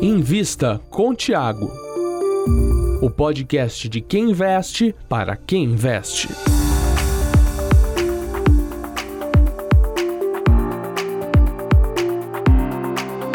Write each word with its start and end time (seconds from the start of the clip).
Invista 0.00 0.80
com 0.90 1.14
Tiago. 1.14 1.70
O 3.02 3.10
podcast 3.10 3.88
de 3.88 4.00
quem 4.00 4.30
investe 4.30 4.94
para 5.08 5.36
quem 5.36 5.64
investe. 5.64 6.28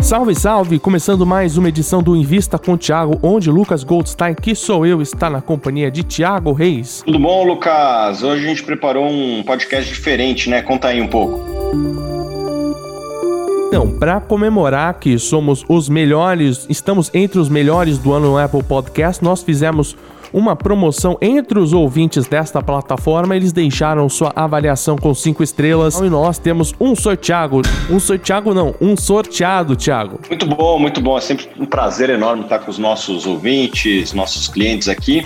Salve, 0.01 0.35
salve! 0.35 0.79
Começando 0.79 1.25
mais 1.25 1.57
uma 1.57 1.69
edição 1.69 2.03
do 2.03 2.15
Invista 2.15 2.59
com 2.59 2.77
Tiago, 2.77 3.17
onde 3.23 3.49
Lucas 3.49 3.83
Goldstein, 3.83 4.35
que 4.35 4.53
sou 4.53 4.85
eu, 4.85 5.01
está 5.01 5.29
na 5.29 5.41
companhia 5.41 5.89
de 5.89 6.03
Tiago 6.03 6.51
Reis. 6.51 7.01
Tudo 7.05 7.17
bom, 7.17 7.45
Lucas? 7.45 8.21
Hoje 8.21 8.45
a 8.45 8.49
gente 8.49 8.63
preparou 8.63 9.07
um 9.07 9.41
podcast 9.43 9.91
diferente, 9.91 10.49
né? 10.49 10.61
Conta 10.61 10.89
aí 10.89 11.01
um 11.01 11.07
pouco. 11.07 12.02
Então, 13.73 13.89
para 13.89 14.21
comemorar 14.21 14.99
que 14.99 15.17
somos 15.17 15.65
os 15.67 15.89
melhores, 15.89 16.67
estamos 16.69 17.09
entre 17.11 17.39
os 17.39 17.49
melhores 17.49 17.97
do 17.97 18.13
ano 18.13 18.27
no 18.27 18.37
Apple 18.37 18.61
Podcast, 18.61 19.23
nós 19.23 19.41
fizemos 19.41 19.97
uma 20.31 20.55
promoção 20.55 21.17
entre 21.19 21.57
os 21.57 21.73
ouvintes 21.73 22.27
desta 22.27 22.61
plataforma. 22.61 23.35
Eles 23.35 23.51
deixaram 23.51 24.07
sua 24.09 24.31
avaliação 24.35 24.95
com 24.95 25.11
cinco 25.15 25.41
estrelas 25.41 25.99
e 25.99 26.07
nós 26.07 26.37
temos 26.37 26.75
um 26.79 26.95
sorteado. 26.95 27.63
Um 27.89 27.99
sorteado 27.99 28.53
não, 28.53 28.75
um 28.79 28.95
sorteado, 28.95 29.75
Thiago. 29.75 30.19
Muito 30.29 30.45
bom, 30.45 30.77
muito 30.77 31.01
bom. 31.01 31.17
É 31.17 31.21
sempre 31.21 31.47
um 31.59 31.65
prazer 31.65 32.11
enorme 32.11 32.43
estar 32.43 32.59
com 32.59 32.69
os 32.69 32.77
nossos 32.77 33.25
ouvintes, 33.25 34.13
nossos 34.13 34.47
clientes 34.47 34.87
aqui. 34.87 35.25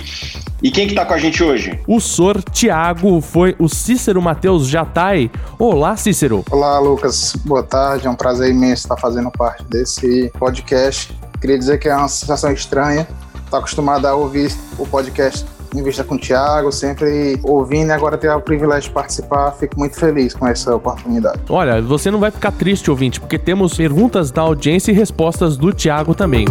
E 0.62 0.72
quem 0.72 0.88
que 0.88 0.96
tá 0.96 1.06
com 1.06 1.14
a 1.14 1.18
gente 1.18 1.44
hoje? 1.44 1.80
O 1.88 2.00
sorteado 2.00 3.22
foi 3.22 3.56
o 3.60 3.70
Cícero 3.70 4.22
Matheus 4.22 4.68
Jatai. 4.68 5.30
Olá, 5.60 5.96
Cícero. 5.96 6.44
Olá, 6.50 6.80
Lucas. 6.80 7.36
Boa 7.46 7.64
tarde. 7.64 8.08
É 8.08 8.10
um 8.10 8.16
prazer 8.16 8.50
imenso 8.50 8.84
estar 8.84 8.98
fazendo 8.98 9.30
parte 9.32 9.64
desse 9.66 10.32
podcast. 10.40 11.16
Queria 11.40 11.58
dizer 11.58 11.78
que 11.78 11.88
é 11.88 11.96
uma 11.96 12.08
sensação 12.08 12.52
estranha 12.52 13.08
Estou 13.48 13.60
acostumado 13.60 14.06
a 14.06 14.14
ouvir 14.14 14.54
o 14.78 14.86
podcast 14.86 15.46
em 15.74 15.82
vista 15.82 16.04
com 16.04 16.16
o 16.16 16.20
Thiago, 16.20 16.70
sempre 16.70 17.40
ouvindo 17.44 17.88
e 17.88 17.92
agora 17.94 18.18
ter 18.18 18.30
o 18.30 18.42
privilégio 18.42 18.90
de 18.90 18.94
participar. 18.94 19.52
Fico 19.54 19.80
muito 19.80 19.96
feliz 19.96 20.34
com 20.34 20.46
essa 20.46 20.76
oportunidade. 20.76 21.40
Olha, 21.50 21.82
você 21.82 22.12
não 22.12 22.20
vai 22.20 22.30
ficar 22.30 22.52
triste, 22.52 22.92
ouvinte, 22.92 23.22
porque 23.22 23.40
temos 23.40 23.74
perguntas 23.74 24.32
da 24.32 24.42
audiência 24.42 24.92
e 24.92 24.94
respostas 24.94 25.56
do 25.56 25.74
Thiago 25.74 26.14
também. 26.14 26.46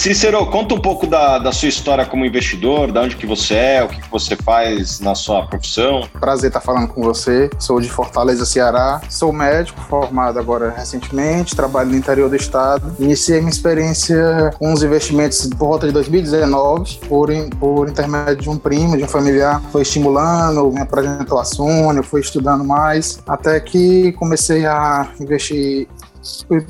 Cícero, 0.00 0.46
conta 0.46 0.74
um 0.74 0.80
pouco 0.80 1.06
da, 1.06 1.38
da 1.38 1.52
sua 1.52 1.68
história 1.68 2.06
como 2.06 2.24
investidor, 2.24 2.90
da 2.90 3.02
onde 3.02 3.16
que 3.16 3.26
você 3.26 3.54
é, 3.54 3.84
o 3.84 3.88
que, 3.88 4.00
que 4.00 4.10
você 4.10 4.34
faz 4.34 4.98
na 4.98 5.14
sua 5.14 5.46
profissão. 5.46 6.08
Prazer 6.18 6.48
estar 6.48 6.62
falando 6.62 6.88
com 6.88 7.02
você. 7.02 7.50
Sou 7.58 7.78
de 7.78 7.90
Fortaleza, 7.90 8.46
Ceará. 8.46 9.02
Sou 9.10 9.30
médico, 9.30 9.78
formado 9.90 10.38
agora 10.38 10.70
recentemente, 10.74 11.54
trabalho 11.54 11.90
no 11.90 11.96
interior 11.98 12.30
do 12.30 12.34
estado. 12.34 12.96
Iniciei 12.98 13.40
minha 13.40 13.50
experiência 13.50 14.54
com 14.58 14.72
os 14.72 14.82
investimentos 14.82 15.46
por 15.48 15.68
volta 15.68 15.86
de 15.86 15.92
2019, 15.92 17.00
por, 17.06 17.28
por 17.58 17.86
intermédio 17.86 18.36
de 18.36 18.48
um 18.48 18.56
primo, 18.56 18.96
de 18.96 19.04
um 19.04 19.08
familiar. 19.08 19.62
Foi 19.70 19.82
estimulando, 19.82 20.72
me 20.72 20.80
apresentou 20.80 21.38
a 21.38 21.44
Sônia, 21.44 22.02
fui 22.02 22.22
estudando 22.22 22.64
mais, 22.64 23.20
até 23.28 23.60
que 23.60 24.12
comecei 24.12 24.64
a 24.64 25.08
investir 25.20 25.88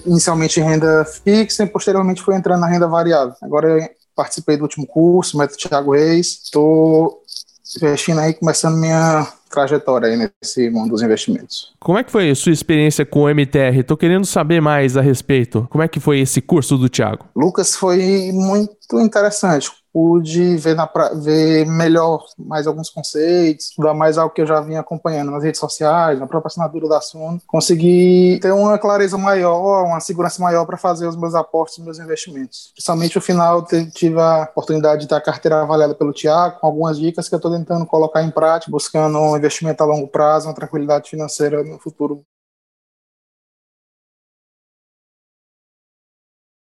inicialmente 0.06 0.60
em 0.60 0.64
renda 0.64 1.04
fixa 1.04 1.64
e 1.64 1.66
posteriormente 1.66 2.22
fui 2.22 2.34
entrando 2.34 2.60
na 2.60 2.68
renda 2.68 2.86
variável. 2.86 3.34
Agora 3.42 3.90
participei 4.14 4.56
do 4.56 4.62
último 4.62 4.86
curso, 4.86 5.38
método 5.38 5.58
Thiago 5.58 5.92
Reis, 5.92 6.42
estou 6.44 7.22
investindo 7.80 8.18
aí, 8.18 8.34
começando 8.34 8.76
minha 8.76 9.26
trajetória 9.48 10.08
aí 10.08 10.16
nesse 10.16 10.70
mundo 10.70 10.90
dos 10.90 11.02
investimentos. 11.02 11.72
Como 11.78 11.98
é 11.98 12.04
que 12.04 12.10
foi 12.10 12.30
a 12.30 12.34
sua 12.34 12.52
experiência 12.52 13.04
com 13.04 13.22
o 13.22 13.28
MTR? 13.28 13.78
Estou 13.78 13.96
querendo 13.96 14.26
saber 14.26 14.60
mais 14.60 14.96
a 14.96 15.00
respeito. 15.00 15.66
Como 15.70 15.82
é 15.82 15.88
que 15.88 16.00
foi 16.00 16.20
esse 16.20 16.40
curso 16.40 16.76
do 16.76 16.88
Thiago? 16.88 17.26
Lucas, 17.34 17.74
foi 17.76 18.30
muito 18.32 19.00
interessante 19.00 19.70
pude 19.92 20.56
ver, 20.56 20.74
na 20.74 20.86
pra... 20.86 21.10
ver 21.14 21.66
melhor 21.66 22.24
mais 22.38 22.66
alguns 22.66 22.90
conceitos, 22.90 23.66
estudar 23.70 23.94
mais 23.94 24.18
algo 24.18 24.32
que 24.32 24.40
eu 24.40 24.46
já 24.46 24.60
vinha 24.60 24.80
acompanhando 24.80 25.30
nas 25.30 25.42
redes 25.42 25.60
sociais, 25.60 26.18
na 26.18 26.26
própria 26.26 26.48
assinatura 26.48 26.88
da 26.88 27.00
Suno, 27.00 27.40
consegui 27.46 28.38
ter 28.40 28.52
uma 28.52 28.78
clareza 28.78 29.18
maior, 29.18 29.84
uma 29.84 30.00
segurança 30.00 30.42
maior 30.42 30.64
para 30.66 30.76
fazer 30.76 31.06
os 31.06 31.16
meus 31.16 31.34
aportes 31.34 31.78
e 31.78 31.82
meus 31.82 31.98
investimentos. 31.98 32.70
Principalmente 32.74 33.16
no 33.16 33.22
final, 33.22 33.66
tive 33.94 34.20
a 34.20 34.42
oportunidade 34.42 35.02
de 35.02 35.08
ter 35.08 35.14
a 35.14 35.20
carteira 35.20 35.62
avaliada 35.62 35.94
pelo 35.94 36.12
Tiago, 36.12 36.60
com 36.60 36.66
algumas 36.66 36.98
dicas 36.98 37.28
que 37.28 37.34
eu 37.34 37.38
estou 37.38 37.52
tentando 37.52 37.86
colocar 37.86 38.22
em 38.22 38.30
prática, 38.30 38.70
buscando 38.70 39.18
um 39.18 39.36
investimento 39.36 39.82
a 39.82 39.86
longo 39.86 40.08
prazo, 40.08 40.48
uma 40.48 40.54
tranquilidade 40.54 41.10
financeira 41.10 41.62
no 41.62 41.78
futuro 41.78 42.24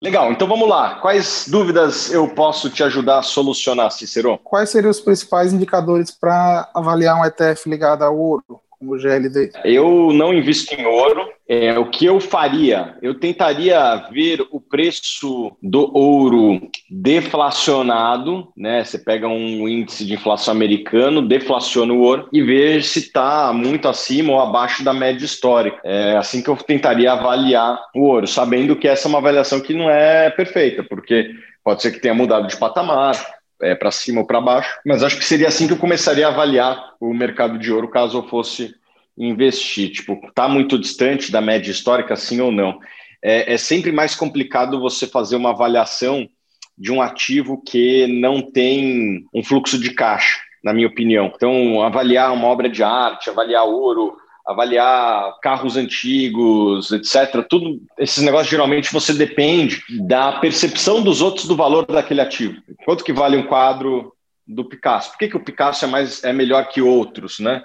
Legal, 0.02 0.32
então 0.32 0.48
vamos 0.48 0.66
lá. 0.66 0.94
Quais 0.94 1.46
dúvidas 1.46 2.10
eu 2.10 2.26
posso 2.26 2.70
te 2.70 2.82
ajudar 2.82 3.18
a 3.18 3.22
solucionar, 3.22 3.90
Cicero? 3.90 4.38
Quais 4.42 4.70
seriam 4.70 4.90
os 4.90 4.98
principais 4.98 5.52
indicadores 5.52 6.10
para 6.10 6.70
avaliar 6.74 7.20
um 7.20 7.24
ETF 7.24 7.68
ligado 7.68 8.02
a 8.02 8.08
ouro? 8.08 8.62
Como 8.80 8.96
GLD? 8.96 9.50
Eu 9.62 10.10
não 10.14 10.32
invisto 10.32 10.74
em 10.74 10.86
ouro. 10.86 11.28
É, 11.46 11.78
o 11.78 11.90
que 11.90 12.06
eu 12.06 12.18
faria? 12.18 12.96
Eu 13.02 13.14
tentaria 13.14 14.08
ver 14.10 14.46
o 14.50 14.60
preço 14.60 15.52
do 15.62 15.94
ouro 15.94 16.70
deflacionado, 16.88 18.48
né? 18.56 18.82
Você 18.82 18.98
pega 18.98 19.28
um 19.28 19.68
índice 19.68 20.06
de 20.06 20.14
inflação 20.14 20.54
americano, 20.54 21.26
deflaciona 21.26 21.92
o 21.92 22.00
ouro 22.00 22.28
e 22.32 22.40
ver 22.42 22.82
se 22.82 23.00
está 23.00 23.52
muito 23.52 23.86
acima 23.86 24.32
ou 24.32 24.40
abaixo 24.40 24.82
da 24.82 24.94
média 24.94 25.24
histórica. 25.24 25.78
É 25.84 26.16
assim 26.16 26.42
que 26.42 26.48
eu 26.48 26.56
tentaria 26.56 27.12
avaliar 27.12 27.78
o 27.94 28.04
ouro, 28.04 28.26
sabendo 28.26 28.76
que 28.76 28.88
essa 28.88 29.06
é 29.06 29.10
uma 29.10 29.18
avaliação 29.18 29.60
que 29.60 29.74
não 29.74 29.90
é 29.90 30.30
perfeita, 30.30 30.82
porque 30.84 31.30
pode 31.62 31.82
ser 31.82 31.90
que 31.90 32.00
tenha 32.00 32.14
mudado 32.14 32.46
de 32.46 32.56
patamar, 32.56 33.39
é, 33.62 33.74
para 33.74 33.90
cima 33.90 34.20
ou 34.20 34.26
para 34.26 34.40
baixo, 34.40 34.78
mas 34.84 35.02
acho 35.02 35.16
que 35.16 35.24
seria 35.24 35.48
assim 35.48 35.66
que 35.66 35.72
eu 35.72 35.78
começaria 35.78 36.26
a 36.26 36.30
avaliar 36.30 36.94
o 37.00 37.12
mercado 37.12 37.58
de 37.58 37.72
ouro 37.72 37.88
caso 37.88 38.18
eu 38.18 38.28
fosse 38.28 38.74
investir. 39.16 39.92
Tipo, 39.92 40.18
está 40.26 40.48
muito 40.48 40.78
distante 40.78 41.30
da 41.30 41.40
média 41.40 41.70
histórica, 41.70 42.16
sim 42.16 42.40
ou 42.40 42.50
não? 42.50 42.78
É, 43.22 43.52
é, 43.52 43.56
sempre 43.58 43.92
mais 43.92 44.14
complicado 44.14 44.80
você 44.80 45.06
fazer 45.06 45.36
uma 45.36 45.50
avaliação 45.50 46.28
de 46.76 46.90
um 46.90 47.02
ativo 47.02 47.62
que 47.62 48.06
não 48.06 48.40
tem 48.40 49.26
um 49.34 49.44
fluxo 49.44 49.78
de 49.78 49.92
caixa, 49.92 50.38
na 50.64 50.72
minha 50.72 50.88
opinião. 50.88 51.30
Então, 51.34 51.82
avaliar 51.82 52.32
uma 52.32 52.48
obra 52.48 52.68
de 52.68 52.82
arte, 52.82 53.28
avaliar 53.28 53.64
ouro, 53.64 54.16
avaliar 54.46 55.38
carros 55.42 55.76
antigos, 55.76 56.90
etc. 56.90 57.44
Tudo 57.48 57.80
esses 57.98 58.22
negócios 58.22 58.50
geralmente 58.50 58.92
você 58.92 59.12
depende 59.12 59.82
da 60.06 60.32
percepção 60.32 61.02
dos 61.02 61.20
outros 61.20 61.46
do 61.46 61.56
valor 61.56 61.86
daquele 61.86 62.20
ativo. 62.20 62.60
Quanto 62.84 63.04
que 63.04 63.12
vale 63.12 63.36
um 63.36 63.46
quadro 63.46 64.12
do 64.46 64.64
Picasso? 64.64 65.10
Por 65.10 65.18
que, 65.18 65.28
que 65.28 65.36
o 65.36 65.44
Picasso 65.44 65.84
é 65.84 65.88
mais 65.88 66.24
é 66.24 66.32
melhor 66.32 66.68
que 66.68 66.82
outros, 66.82 67.38
né? 67.38 67.62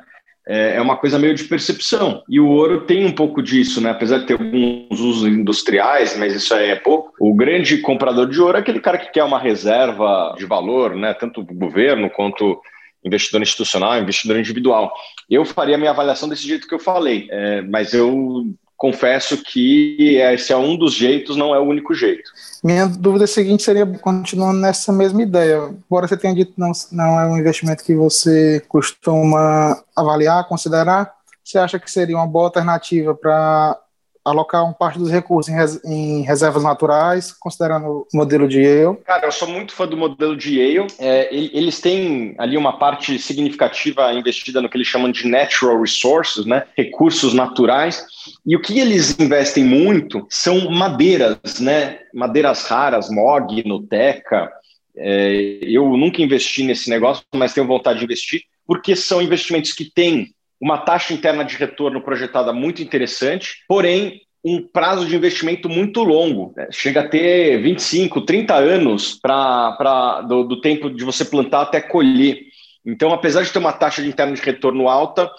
É, 0.48 0.76
é 0.76 0.82
uma 0.82 0.96
coisa 0.96 1.18
meio 1.18 1.34
de 1.34 1.44
percepção. 1.46 2.22
E 2.30 2.40
o 2.40 2.48
ouro 2.48 2.82
tem 2.82 3.04
um 3.04 3.12
pouco 3.12 3.42
disso, 3.42 3.82
né? 3.82 3.90
Apesar 3.90 4.20
de 4.20 4.28
ter 4.28 4.34
alguns 4.34 5.00
usos 5.00 5.28
industriais, 5.28 6.16
mas 6.18 6.36
isso 6.36 6.54
aí 6.54 6.70
é 6.70 6.76
pouco. 6.76 7.12
O 7.20 7.34
grande 7.34 7.80
comprador 7.80 8.30
de 8.30 8.40
ouro 8.40 8.58
é 8.58 8.60
aquele 8.60 8.80
cara 8.80 9.00
que 9.00 9.12
quer 9.12 9.24
uma 9.24 9.40
reserva 9.40 10.36
de 10.38 10.46
valor, 10.46 10.96
né? 10.96 11.16
Tanto 11.16 11.42
o 11.42 11.46
governo 11.46 12.12
quanto 12.12 12.62
investidor 13.06 13.42
institucional, 13.42 14.00
investidor 14.00 14.38
individual. 14.38 14.92
Eu 15.30 15.46
faria 15.46 15.76
a 15.76 15.78
minha 15.78 15.92
avaliação 15.92 16.28
desse 16.28 16.48
jeito 16.48 16.68
que 16.68 16.74
eu 16.74 16.80
falei, 16.80 17.28
é, 17.30 17.62
mas 17.62 17.94
eu 17.94 18.46
confesso 18.78 19.38
que 19.38 20.18
esse 20.18 20.52
é 20.52 20.58
um 20.58 20.76
dos 20.76 20.94
jeitos, 20.94 21.38
não 21.38 21.56
é 21.56 21.60
o 21.60 21.64
único 21.64 21.94
jeito. 21.94 22.30
Minha 22.64 22.88
dúvida 22.88 23.26
seguinte 23.26 23.64
seria, 23.64 23.86
continuando 23.86 24.60
nessa 24.60 24.92
mesma 24.92 25.22
ideia, 25.22 25.74
embora 25.86 26.08
você 26.08 26.18
tenha 26.18 26.36
dito 26.36 26.54
não, 26.58 26.72
não 26.92 27.20
é 27.20 27.26
um 27.26 27.38
investimento 27.38 27.84
que 27.84 27.96
você 27.96 28.62
costuma 28.68 29.82
avaliar, 29.96 30.48
considerar, 30.48 31.14
você 31.44 31.58
acha 31.58 31.80
que 31.80 31.90
seria 31.90 32.18
uma 32.18 32.28
boa 32.28 32.46
alternativa 32.46 33.14
para 33.14 33.80
alocar 34.26 34.64
uma 34.64 34.74
parte 34.74 34.98
dos 34.98 35.12
recursos 35.12 35.54
em, 35.54 35.56
res, 35.56 35.82
em, 35.86 36.24
reservas 36.24 36.64
naturais, 36.64 37.32
considerando 37.32 38.08
o 38.12 38.18
modelo 38.18 38.48
de 38.48 38.60
Yale? 38.60 38.98
Cara, 39.06 39.28
eu 39.28 39.32
sou 39.32 39.48
muito 39.48 39.74
fã 39.74 39.88
do 39.88 39.96
modelo 39.96 40.36
de 40.36 40.60
Yale. 40.60 40.88
É, 40.98 41.34
eles 41.34 41.80
têm 41.80 42.34
ali 42.40 42.58
uma 42.58 42.80
parte 42.80 43.20
significativa 43.20 44.12
investida 44.14 44.62
no 44.62 44.68
que 44.68 44.78
eles 44.78 44.88
chamam 44.88 45.12
de 45.12 45.28
natural 45.28 45.80
resources, 45.80 46.46
né? 46.46 46.64
recursos 46.76 47.34
naturais. 47.36 48.04
E 48.46 48.56
o 48.56 48.62
que 48.62 48.80
eles 48.80 49.18
investem 49.20 49.64
muito 49.64 50.26
são 50.30 50.72
madeiras, 50.72 51.60
né? 51.60 52.00
madeiras 52.12 52.66
raras, 52.66 53.10
MOG, 53.12 53.64
Nuteca. 53.68 54.52
É, 54.98 55.60
eu 55.62 55.86
nunca 55.96 56.22
investi 56.22 56.64
nesse 56.64 56.90
negócio, 56.90 57.24
mas 57.36 57.54
tenho 57.54 57.68
vontade 57.68 58.00
de 58.00 58.06
investir, 58.06 58.42
porque 58.66 58.96
são 58.96 59.22
investimentos 59.22 59.72
que 59.72 59.86
têm 59.86 60.35
uma 60.60 60.78
taxa 60.78 61.14
interna 61.14 61.44
de 61.44 61.56
retorno 61.56 62.02
projetada 62.02 62.54
muito 62.54 62.82
interessante, 62.82 63.64
porém 63.68 64.22
um 64.44 64.62
prazo 64.62 65.08
de 65.08 65.16
investimento 65.16 65.68
muito 65.68 66.04
longo. 66.04 66.54
Né? 66.56 66.68
Chega 66.72 67.02
a 67.02 67.08
ter 67.08 67.62
25, 67.62 68.22
30 68.22 68.54
anos 68.54 69.20
para 69.20 70.22
do, 70.22 70.44
do 70.44 70.62
tempo 70.62 70.90
de 70.90 71.04
você 71.04 71.26
plantar 71.26 71.64
até 71.64 71.82
colher. 71.82 72.40
Então, 72.86 73.12
apesar 73.12 73.42
de 73.42 73.52
ter 73.52 73.58
uma 73.58 73.74
taxa 73.74 74.04
de 74.04 74.08
interna 74.08 74.36
de 74.36 74.42
retorno 74.42 74.88
alta, 74.88 75.32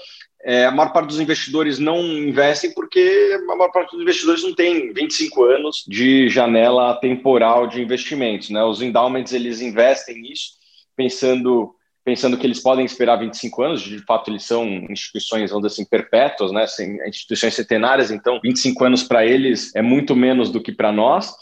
é, 0.44 0.64
a 0.64 0.72
maior 0.72 0.92
parte 0.92 1.08
dos 1.08 1.20
investidores 1.20 1.78
não 1.78 2.00
investem 2.00 2.72
porque 2.74 3.38
a 3.50 3.56
maior 3.56 3.70
parte 3.70 3.92
dos 3.92 4.02
investidores 4.02 4.42
não 4.42 4.54
tem 4.54 4.92
25 4.92 5.44
anos 5.44 5.84
de 5.86 6.28
janela 6.28 6.94
temporal 6.96 7.68
de 7.68 7.80
investimentos. 7.80 8.50
Né? 8.50 8.62
Os 8.64 8.82
endowments 8.82 9.32
eles 9.32 9.60
investem 9.60 10.20
nisso 10.20 10.56
pensando 10.96 11.74
pensando 12.06 12.38
que 12.38 12.46
eles 12.46 12.62
podem 12.62 12.84
esperar 12.84 13.16
25 13.16 13.62
anos, 13.64 13.82
de 13.82 13.98
fato 13.98 14.30
eles 14.30 14.44
são 14.44 14.64
instituições, 14.88 15.50
vamos 15.50 15.66
dizer 15.66 15.82
assim, 15.82 15.90
perpétuas, 15.90 16.52
né, 16.52 16.64
instituições 17.08 17.52
centenárias, 17.52 18.12
então 18.12 18.38
25 18.40 18.84
anos 18.84 19.02
para 19.02 19.26
eles 19.26 19.74
é 19.74 19.82
muito 19.82 20.14
menos 20.14 20.48
do 20.48 20.62
que 20.62 20.70
para 20.70 20.92
nós. 20.92 21.34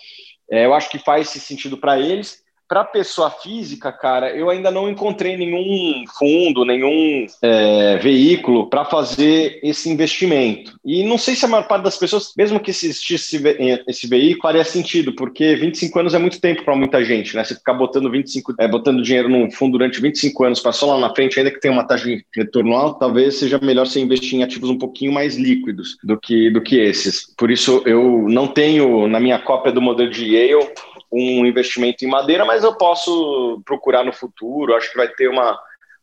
É, 0.50 0.64
eu 0.64 0.72
acho 0.72 0.88
que 0.88 0.98
faz 0.98 1.28
esse 1.28 1.40
sentido 1.40 1.76
para 1.76 2.00
eles, 2.00 2.42
para 2.68 2.84
pessoa 2.84 3.30
física, 3.30 3.92
cara, 3.92 4.34
eu 4.34 4.48
ainda 4.48 4.70
não 4.70 4.88
encontrei 4.88 5.36
nenhum 5.36 6.04
fundo, 6.18 6.64
nenhum 6.64 7.26
é, 7.42 7.98
veículo 7.98 8.68
para 8.68 8.84
fazer 8.84 9.60
esse 9.62 9.90
investimento. 9.90 10.78
E 10.84 11.04
não 11.04 11.18
sei 11.18 11.34
se 11.34 11.44
a 11.44 11.48
maior 11.48 11.66
parte 11.66 11.84
das 11.84 11.96
pessoas, 11.96 12.32
mesmo 12.36 12.60
que 12.60 12.70
existisse 12.70 13.40
esse 13.86 14.06
veículo, 14.06 14.42
faria 14.42 14.64
sentido, 14.64 15.14
porque 15.14 15.54
25 15.56 15.98
anos 15.98 16.14
é 16.14 16.18
muito 16.18 16.40
tempo 16.40 16.64
para 16.64 16.76
muita 16.76 17.04
gente, 17.04 17.36
né? 17.36 17.44
Você 17.44 17.54
ficar 17.54 17.74
botando 17.74 18.10
25, 18.10 18.54
é, 18.58 18.66
botando 18.66 19.02
dinheiro 19.02 19.28
num 19.28 19.50
fundo 19.50 19.72
durante 19.72 20.00
25 20.00 20.44
anos, 20.44 20.60
passou 20.60 20.90
lá 20.90 20.98
na 20.98 21.14
frente, 21.14 21.38
ainda 21.38 21.50
que 21.50 21.60
tenha 21.60 21.72
uma 21.72 21.86
taxa 21.86 22.04
de 22.04 22.24
retorno 22.34 22.74
alta, 22.74 23.00
talvez 23.00 23.36
seja 23.36 23.58
melhor 23.58 23.86
você 23.86 24.00
investir 24.00 24.38
em 24.38 24.42
ativos 24.42 24.70
um 24.70 24.78
pouquinho 24.78 25.12
mais 25.12 25.36
líquidos 25.36 25.96
do 26.02 26.18
que, 26.18 26.50
do 26.50 26.62
que 26.62 26.76
esses. 26.76 27.32
Por 27.36 27.50
isso, 27.50 27.82
eu 27.84 28.26
não 28.28 28.46
tenho 28.46 29.06
na 29.08 29.20
minha 29.20 29.38
cópia 29.38 29.72
do 29.72 29.82
modelo 29.82 30.10
de 30.10 30.34
Yale 30.34 30.68
um 31.14 31.46
investimento 31.46 32.04
em 32.04 32.08
madeira, 32.08 32.44
mas 32.44 32.64
eu 32.64 32.74
posso 32.74 33.62
procurar 33.64 34.04
no 34.04 34.12
futuro. 34.12 34.74
Acho 34.74 34.90
que 34.90 34.96
vai 34.96 35.08
ter 35.08 35.28
uma, 35.28 35.56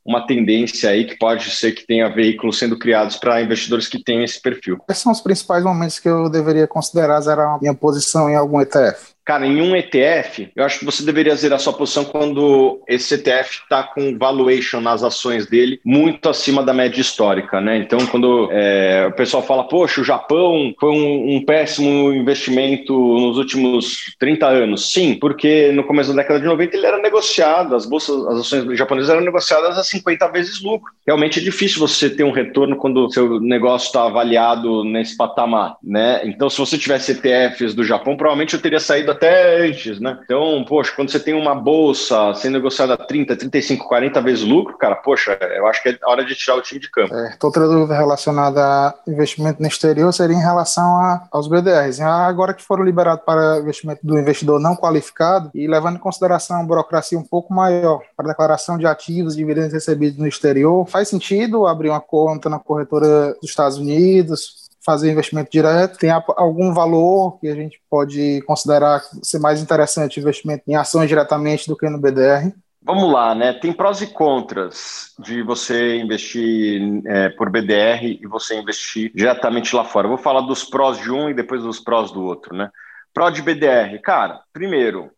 uma 0.06 0.26
tendência 0.26 0.90
aí 0.90 1.06
que 1.06 1.18
pode 1.18 1.52
ser 1.52 1.74
que 1.74 1.86
tenha 1.86 2.10
veículos 2.10 2.58
sendo 2.58 2.80
criados 2.80 3.18
para 3.18 3.42
investidores 3.42 3.88
que 3.88 4.02
têm 4.02 4.24
esse 4.24 4.42
perfil. 4.42 4.78
Quais 4.78 5.00
são 5.00 5.12
os 5.12 5.22
principais 5.22 5.64
momentos 5.64 6.00
que 6.00 6.08
eu 6.08 6.30
deveria 6.30 6.66
considerar 6.66 7.20
zerar 7.22 7.60
minha 7.60 7.74
posição 7.74 8.30
em 8.30 8.36
algum 8.36 8.62
ETF? 8.62 9.12
Cara, 9.24 9.46
em 9.46 9.62
um 9.62 9.76
ETF, 9.76 10.52
eu 10.56 10.64
acho 10.64 10.80
que 10.80 10.86
você 10.86 11.04
deveria 11.04 11.36
zerar 11.36 11.60
sua 11.60 11.74
posição 11.74 12.04
quando 12.04 12.82
esse 12.88 13.14
ETF 13.14 13.62
está 13.64 13.84
com 13.84 14.18
valuation 14.18 14.82
nas 14.82 15.04
ações 15.04 15.46
dele 15.46 15.80
muito 15.86 16.28
acima 16.28 16.64
da 16.64 16.74
média 16.74 17.00
histórica, 17.00 17.62
né? 17.62 17.78
Então, 17.78 18.00
quando 18.08 18.50
é, 18.52 19.06
o 19.08 19.12
pessoal 19.14 19.44
fala, 19.44 19.68
poxa, 19.68 20.02
o 20.02 20.04
Japão 20.04 20.74
foi 20.80 20.90
um, 20.90 21.36
um, 21.36 21.46
péssimo 21.46 22.12
investimento 22.12 22.94
nos 22.94 23.38
últimos 23.38 24.16
30 24.20 24.48
anos. 24.48 24.92
Sim, 24.92 25.16
porque 25.16 25.72
no 25.72 25.84
começo 25.84 26.10
da 26.10 26.22
década 26.22 26.40
de 26.40 26.46
90 26.46 26.76
ele 26.76 26.86
era 26.88 26.98
negociado, 26.98 27.76
as 27.76 27.86
bolsas, 27.86 28.26
as 28.26 28.40
ações 28.40 28.78
japonesas 28.78 29.12
eram 29.12 29.22
negociadas 29.22 29.78
a 29.78 29.84
50 29.84 30.28
vezes 30.30 30.62
lucro. 30.64 30.92
Realmente 31.06 31.40
é 31.40 31.44
difícil 31.44 31.80
você 31.80 32.10
ter 32.10 32.24
um 32.24 32.32
retorno 32.32 32.76
quando 32.76 33.12
seu 33.12 33.40
negócio 33.40 33.88
está 33.88 34.06
avaliado 34.06 34.84
nesse 34.84 35.16
patamar, 35.16 35.78
né? 35.84 36.22
Então, 36.26 36.50
se 36.50 36.58
você 36.58 36.78
tivesse 36.78 37.12
ETFs 37.12 37.76
do 37.76 37.84
Japão, 37.84 38.18
provavelmente 38.18 38.56
eu 38.56 38.62
teria 38.62 38.80
saído 38.80 39.11
até 39.12 39.66
antes, 39.66 40.00
né? 40.00 40.20
Então, 40.24 40.64
poxa, 40.68 40.92
quando 40.96 41.12
você 41.12 41.20
tem 41.20 41.34
uma 41.34 41.56
bolsa 41.56 42.34
sendo 42.36 42.54
negociada 42.54 42.94
a 42.94 42.98
30, 42.98 43.36
35, 43.36 43.88
40 43.88 44.22
vezes 44.22 44.44
lucro, 44.44 44.78
cara, 44.78 44.96
poxa, 44.96 45.38
eu 45.56 45.68
acho 45.68 45.82
que 45.82 45.90
é 45.90 45.98
hora 46.04 46.24
de 46.24 46.36
tirar 46.36 46.56
o 46.56 46.62
time 46.62 46.80
de 46.80 46.90
campo. 46.90 47.14
É, 47.14 47.36
outra 47.42 47.68
dúvida 47.68 47.96
relacionada 47.96 48.62
a 48.62 48.94
investimento 49.08 49.62
no 49.62 49.68
exterior 49.68 50.12
seria 50.14 50.36
em 50.36 50.42
relação 50.42 50.84
a, 50.98 51.28
aos 51.32 51.48
BDRs. 51.48 52.02
Agora 52.02 52.54
que 52.54 52.64
foram 52.64 52.84
liberados 52.84 53.24
para 53.26 53.60
investimento 53.60 54.00
do 54.04 54.18
investidor 54.18 54.60
não 54.60 54.76
qualificado 54.76 55.52
e 55.54 55.68
levando 55.68 55.96
em 55.96 56.00
consideração 56.00 56.60
a 56.60 56.64
burocracia 56.64 57.18
um 57.18 57.24
pouco 57.24 57.54
maior 57.54 58.02
para 58.16 58.28
declaração 58.28 58.78
de 58.78 58.86
ativos 58.86 59.34
e 59.34 59.38
dividendos 59.38 59.74
recebidos 59.74 60.18
no 60.18 60.28
exterior, 60.28 60.88
faz 60.88 61.08
sentido 61.08 61.68
abrir 61.68 61.90
uma 61.90 62.02
conta 62.02 62.50
na 62.50 62.60
corretora 62.60 63.34
dos 63.42 63.50
Estados 63.50 63.78
Unidos, 63.78 64.61
fazer 64.84 65.12
investimento 65.12 65.52
direto? 65.52 65.98
Tem 65.98 66.10
algum 66.10 66.74
valor 66.74 67.40
que 67.40 67.48
a 67.48 67.56
gente 67.56 67.82
pode 67.90 68.42
considerar 68.48 69.02
ser 69.22 69.40
mais 69.40 69.62
interessante 69.62 70.20
investimento 70.20 70.64
em 70.68 70.76
ações 70.76 71.08
diretamente 71.08 71.68
do 71.68 71.78
que 71.78 71.90
no 71.90 72.00
BDR? 72.00 72.52
Vamos 72.84 73.14
lá, 73.14 73.36
né? 73.36 73.54
Tem 73.54 73.72
prós 73.72 74.02
e 74.02 74.08
contras 74.08 75.14
de 75.20 75.44
você 75.44 75.98
investir 75.98 76.82
é, 77.06 77.30
por 77.30 77.52
BDR 77.52 78.18
e 78.20 78.26
você 78.26 78.60
investir 78.60 79.12
diretamente 79.14 79.76
lá 79.76 79.86
fora. 79.86 80.08
Eu 80.08 80.10
vou 80.10 80.18
falar 80.18 80.42
dos 80.42 80.64
prós 80.64 80.98
de 80.98 81.12
um 81.12 81.30
e 81.30 81.34
depois 81.34 81.62
dos 81.62 81.80
prós 81.80 82.12
do 82.12 82.24
outro, 82.24 82.56
né? 82.56 82.72
Pró 83.14 83.30
de 83.30 83.44
BDR, 83.44 84.00
cara, 84.02 84.42
primeiro, 84.52 85.12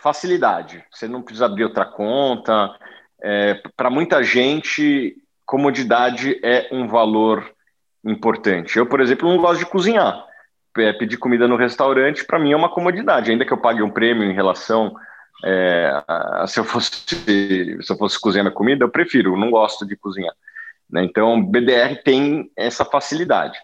facilidade. 0.00 0.82
Você 0.90 1.06
não 1.06 1.20
precisa 1.20 1.44
abrir 1.44 1.64
outra 1.64 1.84
conta. 1.84 2.74
É, 3.22 3.60
Para 3.76 3.90
muita 3.90 4.22
gente, 4.22 5.16
comodidade 5.44 6.40
é 6.42 6.68
um 6.72 6.88
valor 6.88 7.44
importante. 8.10 8.78
Eu, 8.78 8.86
por 8.86 9.00
exemplo, 9.00 9.28
não 9.28 9.38
gosto 9.38 9.60
de 9.60 9.66
cozinhar. 9.66 10.24
É, 10.78 10.92
pedir 10.92 11.16
comida 11.16 11.48
no 11.48 11.56
restaurante, 11.56 12.24
para 12.24 12.38
mim, 12.38 12.52
é 12.52 12.56
uma 12.56 12.68
comodidade, 12.68 13.30
ainda 13.30 13.46
que 13.46 13.52
eu 13.52 13.60
pague 13.60 13.82
um 13.82 13.90
prêmio 13.90 14.24
em 14.24 14.34
relação 14.34 14.94
é, 15.44 16.02
a, 16.06 16.46
se 16.46 16.60
eu 16.60 16.64
fosse 16.64 16.90
se 17.06 17.92
eu 17.92 17.96
fosse 17.96 18.20
cozinhar 18.20 18.44
minha 18.44 18.54
comida, 18.54 18.84
eu 18.84 18.88
prefiro, 18.90 19.36
não 19.36 19.50
gosto 19.50 19.86
de 19.86 19.96
cozinhar. 19.96 20.34
Né? 20.90 21.04
Então, 21.04 21.42
BDR 21.42 21.96
tem 22.04 22.50
essa 22.56 22.84
facilidade. 22.84 23.58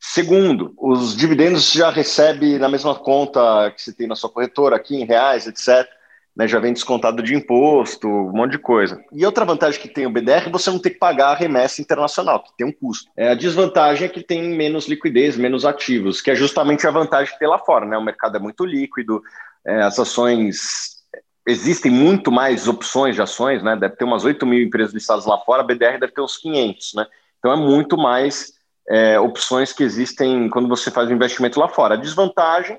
Segundo, 0.00 0.72
os 0.78 1.16
dividendos 1.16 1.70
já 1.70 1.90
recebe 1.90 2.58
na 2.58 2.68
mesma 2.68 2.94
conta 2.94 3.70
que 3.70 3.82
você 3.82 3.92
tem 3.92 4.06
na 4.06 4.16
sua 4.16 4.30
corretora, 4.30 4.76
aqui 4.76 4.96
em 4.96 5.04
reais, 5.04 5.46
etc 5.46 5.88
né, 6.34 6.48
já 6.48 6.58
vem 6.58 6.72
descontado 6.72 7.22
de 7.22 7.34
imposto, 7.34 8.08
um 8.08 8.32
monte 8.32 8.52
de 8.52 8.58
coisa. 8.58 9.02
E 9.12 9.24
outra 9.24 9.44
vantagem 9.44 9.80
que 9.80 9.88
tem 9.88 10.06
o 10.06 10.10
BDR 10.10 10.46
é 10.46 10.50
você 10.50 10.70
não 10.70 10.78
ter 10.78 10.90
que 10.90 10.98
pagar 10.98 11.28
a 11.28 11.34
remessa 11.34 11.82
internacional, 11.82 12.42
que 12.42 12.56
tem 12.56 12.66
um 12.66 12.72
custo. 12.72 13.10
É, 13.16 13.30
a 13.30 13.34
desvantagem 13.34 14.06
é 14.06 14.08
que 14.08 14.22
tem 14.22 14.42
menos 14.42 14.88
liquidez, 14.88 15.36
menos 15.36 15.64
ativos, 15.64 16.20
que 16.20 16.30
é 16.30 16.34
justamente 16.34 16.86
a 16.86 16.90
vantagem 16.90 17.32
que 17.32 17.38
tem 17.38 17.48
lá 17.48 17.58
fora. 17.58 17.84
Né? 17.84 17.98
O 17.98 18.02
mercado 18.02 18.36
é 18.36 18.40
muito 18.40 18.64
líquido, 18.64 19.22
é, 19.66 19.82
as 19.82 19.98
ações. 19.98 21.02
Existem 21.46 21.90
muito 21.90 22.32
mais 22.32 22.66
opções 22.66 23.14
de 23.14 23.20
ações, 23.20 23.62
né? 23.62 23.76
deve 23.76 23.96
ter 23.96 24.04
umas 24.04 24.24
8 24.24 24.46
mil 24.46 24.62
empresas 24.62 24.94
listadas 24.94 25.26
lá 25.26 25.38
fora, 25.38 25.62
a 25.62 25.66
BDR 25.66 25.98
deve 25.98 26.12
ter 26.12 26.22
uns 26.22 26.38
500. 26.38 26.94
Né? 26.94 27.06
Então 27.38 27.52
é 27.52 27.56
muito 27.56 27.98
mais 27.98 28.52
é, 28.88 29.20
opções 29.20 29.72
que 29.72 29.82
existem 29.82 30.48
quando 30.48 30.68
você 30.68 30.90
faz 30.90 31.10
o 31.10 31.12
investimento 31.12 31.60
lá 31.60 31.68
fora. 31.68 31.94
A 31.94 31.98
desvantagem 31.98 32.78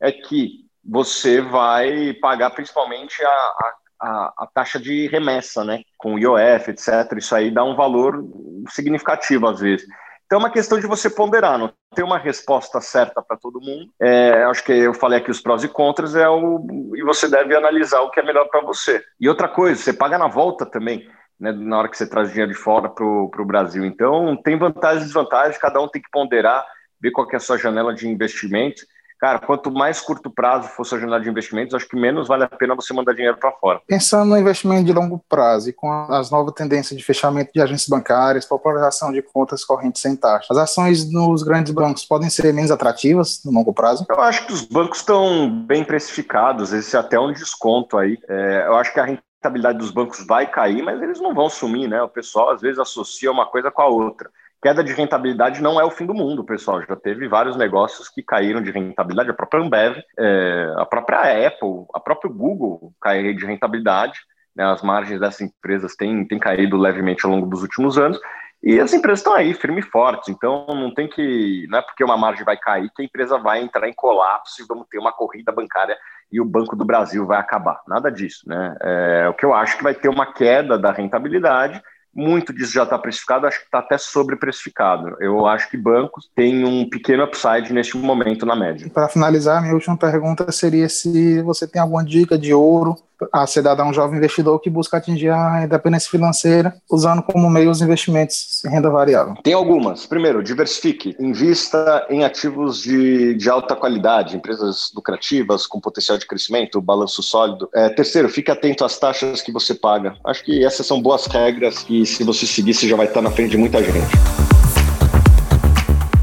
é 0.00 0.10
que 0.10 0.63
você 0.84 1.40
vai 1.40 2.12
pagar 2.14 2.50
principalmente 2.50 3.24
a, 3.24 3.74
a, 4.00 4.34
a, 4.38 4.48
taxa 4.52 4.78
de 4.78 5.06
remessa, 5.08 5.64
né? 5.64 5.82
Com 5.96 6.14
o 6.14 6.18
IOF, 6.18 6.70
etc. 6.70 7.16
Isso 7.16 7.34
aí 7.34 7.50
dá 7.50 7.64
um 7.64 7.74
valor 7.74 8.22
significativo 8.68 9.46
às 9.46 9.60
vezes. 9.60 9.86
Então 10.26 10.38
é 10.38 10.42
uma 10.42 10.50
questão 10.50 10.80
de 10.80 10.86
você 10.86 11.08
ponderar, 11.08 11.58
não 11.58 11.72
tem 11.94 12.04
uma 12.04 12.18
resposta 12.18 12.80
certa 12.80 13.22
para 13.22 13.36
todo 13.36 13.60
mundo. 13.60 13.90
É, 14.00 14.44
acho 14.44 14.64
que 14.64 14.72
eu 14.72 14.94
falei 14.94 15.18
aqui 15.18 15.30
os 15.30 15.40
prós 15.40 15.62
e 15.62 15.68
contras, 15.68 16.14
é 16.14 16.28
o, 16.28 16.92
e 16.96 17.02
você 17.02 17.28
deve 17.28 17.54
analisar 17.54 18.00
o 18.00 18.10
que 18.10 18.20
é 18.20 18.22
melhor 18.22 18.48
para 18.48 18.60
você. 18.60 19.02
E 19.20 19.28
outra 19.28 19.48
coisa, 19.48 19.80
você 19.80 19.92
paga 19.92 20.18
na 20.18 20.26
volta 20.26 20.66
também. 20.66 21.08
Né, 21.38 21.50
na 21.50 21.78
hora 21.78 21.88
que 21.88 21.96
você 21.96 22.08
traz 22.08 22.30
dinheiro 22.30 22.52
de 22.52 22.56
fora 22.56 22.88
para 22.88 23.04
o 23.04 23.44
Brasil. 23.44 23.84
Então, 23.84 24.36
tem 24.36 24.56
vantagens 24.56 25.02
e 25.02 25.06
desvantagens, 25.06 25.58
cada 25.58 25.80
um 25.80 25.88
tem 25.88 26.00
que 26.00 26.10
ponderar, 26.10 26.64
ver 27.00 27.10
qual 27.10 27.28
é 27.30 27.36
a 27.36 27.40
sua 27.40 27.58
janela 27.58 27.92
de 27.92 28.08
investimento 28.08 28.82
cara, 29.18 29.38
quanto 29.38 29.70
mais 29.70 30.00
curto 30.00 30.30
prazo 30.30 30.68
for 30.68 30.84
sua 30.84 30.98
janela 30.98 31.20
de 31.20 31.28
investimentos, 31.28 31.74
acho 31.74 31.88
que 31.88 31.96
menos 31.96 32.28
vale 32.28 32.44
a 32.44 32.48
pena 32.48 32.74
você 32.74 32.92
mandar 32.92 33.14
dinheiro 33.14 33.36
para 33.36 33.52
fora. 33.52 33.80
Pensando 33.86 34.30
no 34.30 34.38
investimento 34.38 34.84
de 34.84 34.92
longo 34.92 35.22
prazo 35.28 35.70
e 35.70 35.72
com 35.72 35.90
as 35.90 36.30
novas 36.30 36.54
tendências 36.54 36.98
de 36.98 37.04
fechamento 37.04 37.50
de 37.54 37.60
agências 37.60 37.88
bancárias, 37.88 38.44
popularização 38.44 39.12
de 39.12 39.22
contas 39.22 39.64
correntes 39.64 40.02
sem 40.02 40.16
taxa, 40.16 40.48
as 40.50 40.58
ações 40.58 41.10
nos 41.10 41.42
grandes 41.42 41.72
bancos 41.72 42.04
podem 42.04 42.30
ser 42.30 42.52
menos 42.52 42.70
atrativas 42.70 43.40
no 43.44 43.52
longo 43.52 43.72
prazo? 43.72 44.06
Eu 44.08 44.20
acho 44.20 44.46
que 44.46 44.52
os 44.52 44.62
bancos 44.62 44.98
estão 44.98 45.50
bem 45.50 45.84
precificados, 45.84 46.72
esse 46.72 46.96
é 46.96 46.98
até 46.98 47.18
um 47.18 47.32
desconto 47.32 47.98
aí. 47.98 48.18
É, 48.28 48.64
eu 48.66 48.76
acho 48.76 48.92
que 48.92 49.00
a 49.00 49.04
rentabilidade 49.04 49.78
dos 49.78 49.90
bancos 49.90 50.24
vai 50.26 50.46
cair, 50.46 50.82
mas 50.82 51.00
eles 51.02 51.20
não 51.20 51.34
vão 51.34 51.48
sumir, 51.48 51.88
né? 51.88 52.02
O 52.02 52.08
pessoal 52.08 52.50
às 52.50 52.60
vezes 52.60 52.78
associa 52.78 53.30
uma 53.30 53.46
coisa 53.46 53.70
com 53.70 53.82
a 53.82 53.86
outra 53.86 54.30
queda 54.64 54.82
de 54.82 54.94
rentabilidade 54.94 55.60
não 55.60 55.78
é 55.78 55.84
o 55.84 55.90
fim 55.90 56.06
do 56.06 56.14
mundo, 56.14 56.42
pessoal. 56.42 56.80
Já 56.88 56.96
teve 56.96 57.28
vários 57.28 57.54
negócios 57.54 58.08
que 58.08 58.22
caíram 58.22 58.62
de 58.62 58.70
rentabilidade, 58.70 59.28
a 59.28 59.34
própria 59.34 59.62
Ambev, 59.62 59.98
é, 60.18 60.72
a 60.78 60.86
própria 60.86 61.46
Apple, 61.46 61.84
a 61.94 62.00
própria 62.00 62.32
Google 62.32 62.90
caiu 62.98 63.36
de 63.36 63.44
rentabilidade. 63.44 64.20
Né, 64.56 64.64
as 64.64 64.80
margens 64.80 65.20
dessas 65.20 65.42
empresas 65.42 65.94
têm, 65.94 66.26
têm 66.26 66.38
caído 66.38 66.78
levemente 66.78 67.26
ao 67.26 67.32
longo 67.32 67.46
dos 67.46 67.60
últimos 67.60 67.98
anos. 67.98 68.18
E 68.62 68.80
as 68.80 68.94
empresas 68.94 69.18
estão 69.18 69.34
aí, 69.34 69.52
firmes 69.52 69.84
e 69.84 69.90
fortes. 69.90 70.30
Então, 70.30 70.66
não 70.68 70.94
tem 70.94 71.08
que. 71.08 71.66
Não 71.68 71.80
é 71.80 71.82
porque 71.82 72.02
uma 72.02 72.16
margem 72.16 72.42
vai 72.42 72.56
cair 72.56 72.90
que 72.96 73.02
a 73.02 73.04
empresa 73.04 73.36
vai 73.36 73.60
entrar 73.60 73.86
em 73.86 73.92
colapso 73.92 74.62
e 74.62 74.66
vamos 74.66 74.86
ter 74.88 74.98
uma 74.98 75.12
corrida 75.12 75.52
bancária 75.52 75.94
e 76.32 76.40
o 76.40 76.44
Banco 76.46 76.74
do 76.74 76.86
Brasil 76.86 77.26
vai 77.26 77.38
acabar. 77.38 77.82
Nada 77.86 78.10
disso. 78.10 78.48
Né? 78.48 78.76
É, 78.80 79.28
o 79.28 79.34
que 79.34 79.44
eu 79.44 79.52
acho 79.52 79.76
que 79.76 79.84
vai 79.84 79.92
ter 79.92 80.08
uma 80.08 80.32
queda 80.32 80.78
da 80.78 80.90
rentabilidade 80.90 81.82
muito 82.14 82.52
disso 82.52 82.72
já 82.72 82.84
está 82.84 82.98
precificado, 82.98 83.46
acho 83.46 83.58
que 83.58 83.64
está 83.64 83.78
até 83.78 83.98
sobreprecificado. 83.98 85.16
Eu 85.20 85.46
acho 85.46 85.68
que 85.70 85.76
bancos 85.76 86.30
têm 86.34 86.64
um 86.64 86.88
pequeno 86.88 87.24
upside 87.24 87.72
neste 87.72 87.96
momento 87.96 88.46
na 88.46 88.54
média. 88.54 88.88
Para 88.92 89.08
finalizar, 89.08 89.60
minha 89.62 89.74
última 89.74 89.96
pergunta 89.96 90.50
seria 90.52 90.88
se 90.88 91.42
você 91.42 91.66
tem 91.66 91.80
alguma 91.80 92.04
dica 92.04 92.38
de 92.38 92.54
ouro 92.54 92.96
a 93.32 93.44
dada 93.62 93.82
a 93.82 93.86
um 93.86 93.92
jovem 93.92 94.18
investidor 94.18 94.60
que 94.60 94.68
busca 94.68 94.96
atingir 94.96 95.30
a 95.30 95.64
independência 95.64 96.10
financeira 96.10 96.74
usando 96.90 97.22
como 97.22 97.48
meio 97.48 97.70
os 97.70 97.80
investimentos 97.80 98.64
em 98.64 98.70
renda 98.70 98.90
variável? 98.90 99.34
Tem 99.42 99.52
algumas. 99.52 100.06
Primeiro, 100.06 100.42
diversifique. 100.42 101.16
Invista 101.18 102.06
em 102.10 102.24
ativos 102.24 102.80
de, 102.80 103.34
de 103.34 103.48
alta 103.48 103.76
qualidade, 103.76 104.36
empresas 104.36 104.90
lucrativas, 104.94 105.66
com 105.66 105.80
potencial 105.80 106.18
de 106.18 106.26
crescimento, 106.26 106.80
balanço 106.80 107.22
sólido. 107.22 107.68
É, 107.74 107.88
terceiro, 107.88 108.28
fique 108.28 108.50
atento 108.50 108.84
às 108.84 108.98
taxas 108.98 109.42
que 109.42 109.52
você 109.52 109.74
paga. 109.74 110.16
Acho 110.24 110.44
que 110.44 110.64
essas 110.64 110.86
são 110.86 111.00
boas 111.00 111.26
regras 111.26 111.78
que, 111.78 112.04
se 112.06 112.24
você 112.24 112.46
seguir, 112.46 112.74
você 112.74 112.88
já 112.88 112.96
vai 112.96 113.06
estar 113.06 113.22
na 113.22 113.30
frente 113.30 113.50
de 113.50 113.58
muita 113.58 113.82
gente. 113.82 114.43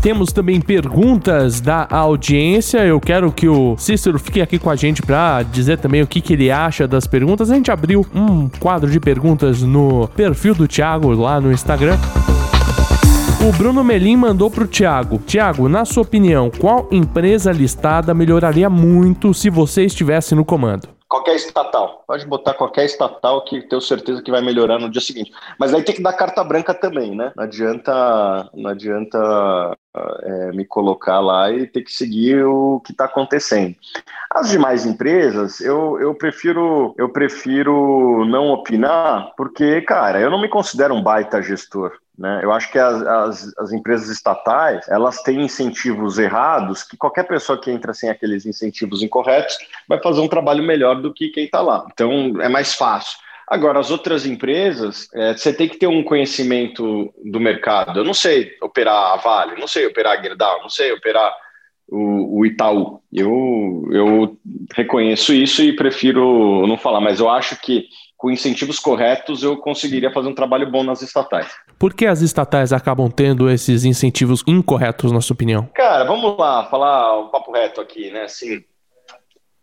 Temos 0.01 0.31
também 0.31 0.59
perguntas 0.59 1.61
da 1.61 1.87
audiência. 1.87 2.79
Eu 2.79 2.99
quero 2.99 3.31
que 3.31 3.47
o 3.47 3.77
Cícero 3.77 4.17
fique 4.17 4.41
aqui 4.41 4.57
com 4.57 4.71
a 4.71 4.75
gente 4.75 4.99
para 4.99 5.43
dizer 5.43 5.77
também 5.77 6.01
o 6.01 6.07
que, 6.07 6.19
que 6.19 6.33
ele 6.33 6.49
acha 6.49 6.87
das 6.87 7.05
perguntas. 7.05 7.51
A 7.51 7.55
gente 7.55 7.69
abriu 7.69 8.03
um 8.13 8.49
quadro 8.49 8.89
de 8.89 8.99
perguntas 8.99 9.61
no 9.61 10.07
perfil 10.07 10.55
do 10.55 10.67
Thiago 10.67 11.11
lá 11.11 11.39
no 11.39 11.51
Instagram. 11.51 11.99
O 13.47 13.51
Bruno 13.53 13.83
Melim 13.83 14.15
mandou 14.15 14.49
para 14.49 14.63
o 14.63 14.67
Thiago. 14.67 15.19
Thiago, 15.19 15.69
na 15.69 15.85
sua 15.85 16.01
opinião, 16.01 16.49
qual 16.49 16.87
empresa 16.91 17.51
listada 17.51 18.11
melhoraria 18.11 18.71
muito 18.71 19.35
se 19.35 19.51
você 19.51 19.83
estivesse 19.85 20.33
no 20.33 20.43
comando? 20.43 21.00
Qualquer 21.11 21.35
estatal. 21.35 22.05
Pode 22.07 22.25
botar 22.25 22.53
qualquer 22.53 22.85
estatal 22.85 23.43
que 23.43 23.61
tenho 23.63 23.81
certeza 23.81 24.23
que 24.23 24.31
vai 24.31 24.39
melhorar 24.39 24.79
no 24.79 24.89
dia 24.89 25.01
seguinte. 25.01 25.29
Mas 25.59 25.73
aí 25.73 25.83
tem 25.83 25.93
que 25.93 26.01
dar 26.01 26.13
carta 26.13 26.41
branca 26.41 26.73
também, 26.73 27.13
né? 27.13 27.33
Não 27.35 27.43
adianta, 27.43 28.49
não 28.53 28.69
adianta 28.69 29.77
é, 29.93 30.51
me 30.53 30.63
colocar 30.63 31.19
lá 31.19 31.51
e 31.51 31.67
ter 31.67 31.81
que 31.81 31.91
seguir 31.91 32.45
o 32.45 32.79
que 32.79 32.93
está 32.93 33.05
acontecendo. 33.05 33.75
As 34.33 34.51
demais 34.51 34.85
empresas, 34.85 35.59
eu, 35.59 35.99
eu 35.99 36.15
prefiro 36.15 36.95
eu 36.97 37.09
prefiro 37.09 38.23
não 38.25 38.47
opinar, 38.47 39.33
porque, 39.35 39.81
cara, 39.81 40.21
eu 40.21 40.31
não 40.31 40.39
me 40.39 40.47
considero 40.47 40.93
um 40.93 41.03
baita 41.03 41.41
gestor. 41.41 41.91
Né? 42.21 42.41
Eu 42.43 42.51
acho 42.51 42.71
que 42.71 42.77
as, 42.77 43.01
as, 43.01 43.57
as, 43.57 43.71
empresas 43.71 44.07
estatais 44.07 44.87
elas 44.87 45.23
têm 45.23 45.41
incentivos 45.41 46.19
errados 46.19 46.83
que 46.83 46.95
qualquer 46.95 47.23
pessoa 47.23 47.59
que 47.59 47.71
entra 47.71 47.95
sem 47.95 48.11
aqueles 48.11 48.45
incentivos 48.45 49.01
incorretos 49.01 49.57
vai 49.89 49.99
fazer 49.99 50.21
um 50.21 50.27
trabalho 50.27 50.63
melhor 50.63 51.01
do 51.01 51.11
que 51.11 51.29
quem 51.29 51.45
está 51.45 51.61
lá. 51.61 51.83
Então 51.91 52.39
é 52.39 52.47
mais 52.47 52.75
fácil. 52.75 53.17
Agora, 53.47 53.79
as 53.79 53.89
outras 53.89 54.23
empresas, 54.23 55.09
é, 55.15 55.35
você 55.35 55.51
tem 55.51 55.67
que 55.67 55.77
ter 55.77 55.87
um 55.87 56.03
conhecimento 56.03 57.11
do 57.25 57.39
mercado. 57.39 57.99
Eu 57.99 58.05
não 58.05 58.13
sei 58.13 58.55
operar 58.61 59.13
a 59.13 59.17
Vale, 59.17 59.59
não 59.59 59.67
sei 59.67 59.87
operar 59.87 60.19
a 60.19 60.21
Gerdau, 60.21 60.61
não 60.61 60.69
sei 60.69 60.91
operar 60.91 61.35
o, 61.89 62.39
o 62.39 62.45
Itaú. 62.45 63.01
Eu, 63.11 63.89
eu 63.91 64.37
reconheço 64.75 65.33
isso 65.33 65.63
e 65.63 65.75
prefiro 65.75 66.67
não 66.67 66.77
falar, 66.77 67.01
mas 67.01 67.19
eu 67.19 67.27
acho 67.27 67.59
que 67.59 67.87
com 68.15 68.29
incentivos 68.29 68.77
corretos 68.77 69.41
eu 69.41 69.57
conseguiria 69.57 70.11
fazer 70.11 70.29
um 70.29 70.35
trabalho 70.35 70.69
bom 70.69 70.83
nas 70.83 71.01
estatais. 71.01 71.51
Por 71.81 71.95
que 71.95 72.05
as 72.05 72.21
estatais 72.21 72.71
acabam 72.71 73.09
tendo 73.09 73.49
esses 73.49 73.85
incentivos 73.85 74.43
incorretos, 74.45 75.11
na 75.11 75.19
sua 75.19 75.33
opinião? 75.33 75.67
Cara, 75.73 76.03
vamos 76.03 76.37
lá, 76.37 76.63
falar 76.65 77.19
um 77.19 77.29
papo 77.29 77.51
reto 77.51 77.81
aqui, 77.81 78.11
né? 78.11 78.25
Assim, 78.25 78.63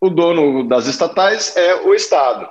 o 0.00 0.10
dono 0.10 0.66
das 0.66 0.88
estatais 0.88 1.56
é 1.56 1.76
o 1.76 1.94
Estado. 1.94 2.48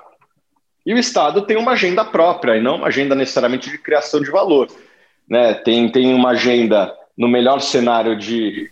E 0.85 0.93
o 0.93 0.97
Estado 0.97 1.41
tem 1.41 1.57
uma 1.57 1.73
agenda 1.73 2.05
própria, 2.05 2.55
e 2.55 2.61
não 2.61 2.77
uma 2.77 2.87
agenda 2.87 3.13
necessariamente 3.13 3.69
de 3.69 3.77
criação 3.77 4.21
de 4.21 4.31
valor. 4.31 4.69
Né? 5.29 5.55
Tem, 5.55 5.91
tem 5.91 6.13
uma 6.13 6.29
agenda, 6.29 6.95
no 7.17 7.27
melhor 7.27 7.59
cenário, 7.59 8.17
de, 8.17 8.71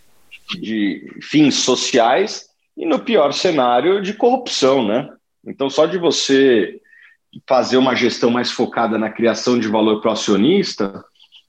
de 0.58 1.14
fins 1.20 1.56
sociais 1.56 2.48
e 2.74 2.86
no 2.86 3.00
pior 3.00 3.34
cenário, 3.34 4.00
de 4.00 4.14
corrupção. 4.14 4.82
Né? 4.82 5.10
Então, 5.46 5.68
só 5.68 5.84
de 5.84 5.98
você 5.98 6.80
fazer 7.48 7.76
uma 7.76 7.94
gestão 7.94 8.30
mais 8.30 8.50
focada 8.50 8.98
na 8.98 9.10
criação 9.10 9.58
de 9.58 9.68
valor 9.68 10.00
para 10.00 10.10
o 10.10 10.12
acionista, 10.12 11.04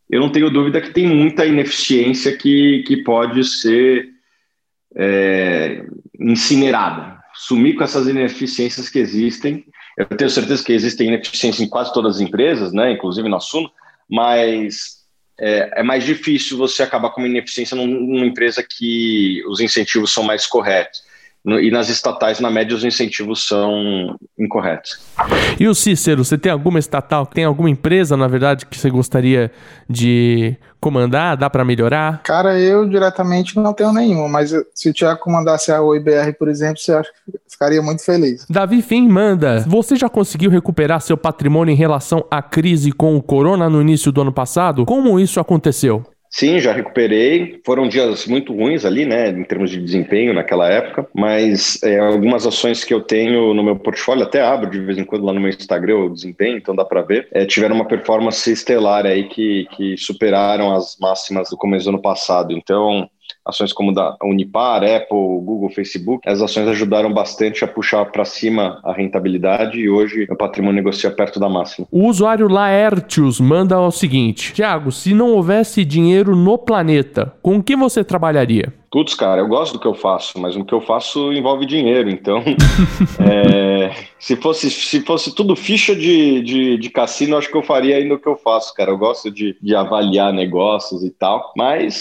eu 0.09 0.21
não 0.21 0.31
tenho 0.31 0.49
dúvida 0.49 0.81
que 0.81 0.91
tem 0.91 1.07
muita 1.07 1.45
ineficiência 1.45 2.35
que, 2.35 2.83
que 2.87 2.97
pode 3.03 3.43
ser 3.43 4.09
é, 4.95 5.85
incinerada. 6.19 7.17
Sumir 7.33 7.75
com 7.75 7.83
essas 7.83 8.07
ineficiências 8.07 8.89
que 8.89 8.99
existem 8.99 9.65
eu 9.97 10.05
tenho 10.05 10.29
certeza 10.29 10.63
que 10.63 10.71
existem 10.71 11.07
ineficiências 11.07 11.59
em 11.59 11.67
quase 11.67 11.91
todas 11.91 12.17
as 12.17 12.21
empresas, 12.21 12.71
né, 12.71 12.91
inclusive 12.91 13.27
na 13.27 13.39
Suno, 13.39 13.71
mas 14.07 14.97
é, 15.39 15.79
é, 15.79 15.83
mais 15.83 16.05
difícil 16.05 16.55
você 16.55 16.83
acabar 16.83 17.09
com 17.09 17.19
uma 17.19 17.27
ineficiência 17.27 17.75
numa 17.75 18.25
empresa 18.25 18.63
que 18.63 19.43
os 19.47 19.59
incentivos 19.59 20.13
são 20.13 20.23
mais 20.23 20.45
corretos. 20.45 21.01
E 21.47 21.71
nas 21.71 21.87
estatais, 21.87 22.41
na 22.41 22.51
média, 22.51 22.75
os 22.75 22.83
incentivos 22.83 23.47
são 23.47 24.17
incorretos. 24.37 24.99
E 25.57 25.65
o 25.65 25.73
Cícero, 25.73 26.25
você 26.25 26.37
tem 26.37 26.51
alguma 26.51 26.77
estatal, 26.77 27.25
tem 27.25 27.45
alguma 27.45 27.69
empresa, 27.69 28.17
na 28.17 28.27
verdade, 28.27 28.65
que 28.65 28.77
você 28.77 28.89
gostaria 28.89 29.49
de 29.89 30.57
comandar? 30.81 31.37
Dá 31.37 31.49
para 31.49 31.63
melhorar? 31.63 32.21
Cara, 32.23 32.59
eu 32.59 32.87
diretamente 32.89 33.55
não 33.55 33.73
tenho 33.73 33.93
nenhuma, 33.93 34.27
mas 34.27 34.53
se 34.75 34.89
o 34.89 34.93
Thiago 34.93 35.21
comandasse 35.21 35.71
a 35.71 35.81
OIBR, 35.81 36.33
por 36.37 36.49
exemplo, 36.49 36.79
você 36.79 36.91
acha 36.91 37.09
que 37.25 37.39
ficaria 37.49 37.81
muito 37.81 38.03
feliz. 38.03 38.45
Davi 38.49 38.81
Fim 38.81 39.07
manda: 39.07 39.63
Você 39.67 39.95
já 39.95 40.09
conseguiu 40.09 40.51
recuperar 40.51 40.99
seu 40.99 41.15
patrimônio 41.15 41.71
em 41.71 41.77
relação 41.77 42.25
à 42.29 42.41
crise 42.41 42.91
com 42.91 43.15
o 43.15 43.21
corona 43.21 43.69
no 43.69 43.81
início 43.81 44.11
do 44.11 44.21
ano 44.21 44.33
passado? 44.33 44.85
Como 44.85 45.17
isso 45.17 45.39
aconteceu? 45.39 46.05
Sim, 46.29 46.59
já 46.59 46.71
recuperei. 46.71 47.59
Foram 47.65 47.87
dias 47.87 48.25
muito 48.27 48.53
ruins 48.53 48.85
ali, 48.85 49.05
né, 49.05 49.29
em 49.29 49.43
termos 49.43 49.71
de 49.71 49.81
desempenho 49.81 50.33
naquela 50.33 50.69
época, 50.69 51.07
mas 51.15 51.81
é, 51.81 51.99
algumas 51.99 52.45
ações 52.45 52.83
que 52.83 52.93
eu 52.93 53.01
tenho 53.01 53.53
no 53.53 53.63
meu 53.63 53.77
portfólio, 53.77 54.23
até 54.23 54.41
abro 54.41 54.69
de 54.69 54.79
vez 54.79 54.97
em 54.97 55.05
quando 55.05 55.25
lá 55.25 55.33
no 55.33 55.39
meu 55.39 55.49
Instagram 55.49 55.97
o 55.97 56.13
desempenho, 56.13 56.57
então 56.57 56.75
dá 56.75 56.83
para 56.83 57.01
ver, 57.01 57.27
é, 57.31 57.45
tiveram 57.45 57.75
uma 57.75 57.87
performance 57.87 58.51
estelar 58.51 59.05
aí 59.05 59.27
que, 59.29 59.67
que 59.75 59.97
superaram 59.97 60.73
as 60.75 60.97
máximas 60.99 61.49
do 61.49 61.57
começo 61.57 61.85
do 61.85 61.89
ano 61.89 62.01
passado. 62.01 62.51
Então, 62.53 63.09
ações 63.47 63.73
como 63.73 63.93
da 63.93 64.15
Unipar, 64.23 64.83
Apple, 64.83 65.41
Google, 65.41 65.69
Facebook, 65.69 66.27
as 66.27 66.41
ações 66.41 66.67
ajudaram 66.67 67.13
bastante 67.13 67.63
a 67.63 67.67
puxar 67.67 68.05
para 68.05 68.25
cima 68.25 68.79
a 68.83 68.93
rentabilidade 68.93 69.79
e 69.79 69.89
hoje 69.89 70.27
o 70.29 70.35
patrimônio 70.35 70.77
negocia 70.77 71.09
perto 71.09 71.39
da 71.39 71.49
máxima. 71.49 71.87
O 71.91 72.07
usuário 72.07 72.47
Laertius 72.47 73.39
manda 73.39 73.79
o 73.79 73.91
seguinte: 73.91 74.53
Tiago, 74.53 74.91
se 74.91 75.13
não 75.13 75.31
houvesse 75.31 75.83
dinheiro 75.85 76.35
no 76.35 76.57
planeta, 76.57 77.33
com 77.41 77.61
que 77.61 77.75
você 77.75 78.03
trabalharia? 78.03 78.73
Putz, 78.97 79.13
cara, 79.13 79.41
eu 79.41 79.47
gosto 79.47 79.73
do 79.73 79.79
que 79.79 79.85
eu 79.85 79.93
faço, 79.93 80.39
mas 80.39 80.55
o 80.55 80.65
que 80.65 80.73
eu 80.73 80.81
faço 80.81 81.31
envolve 81.31 81.67
dinheiro, 81.67 82.09
então. 82.09 82.43
é, 83.21 83.93
se, 84.17 84.35
fosse, 84.35 84.71
se 84.71 85.01
fosse 85.01 85.35
tudo 85.35 85.55
ficha 85.55 85.95
de, 85.95 86.41
de, 86.41 86.77
de, 86.79 86.89
cassino, 86.89 87.37
acho 87.37 87.47
que 87.47 87.55
eu 87.55 87.61
faria 87.61 87.97
ainda 87.97 88.15
o 88.15 88.19
que 88.19 88.27
eu 88.27 88.35
faço, 88.35 88.73
cara. 88.73 88.89
Eu 88.89 88.97
gosto 88.97 89.29
de, 89.29 89.55
de 89.61 89.75
avaliar 89.75 90.33
negócios 90.33 91.03
e 91.03 91.11
tal, 91.11 91.53
mas 91.55 91.93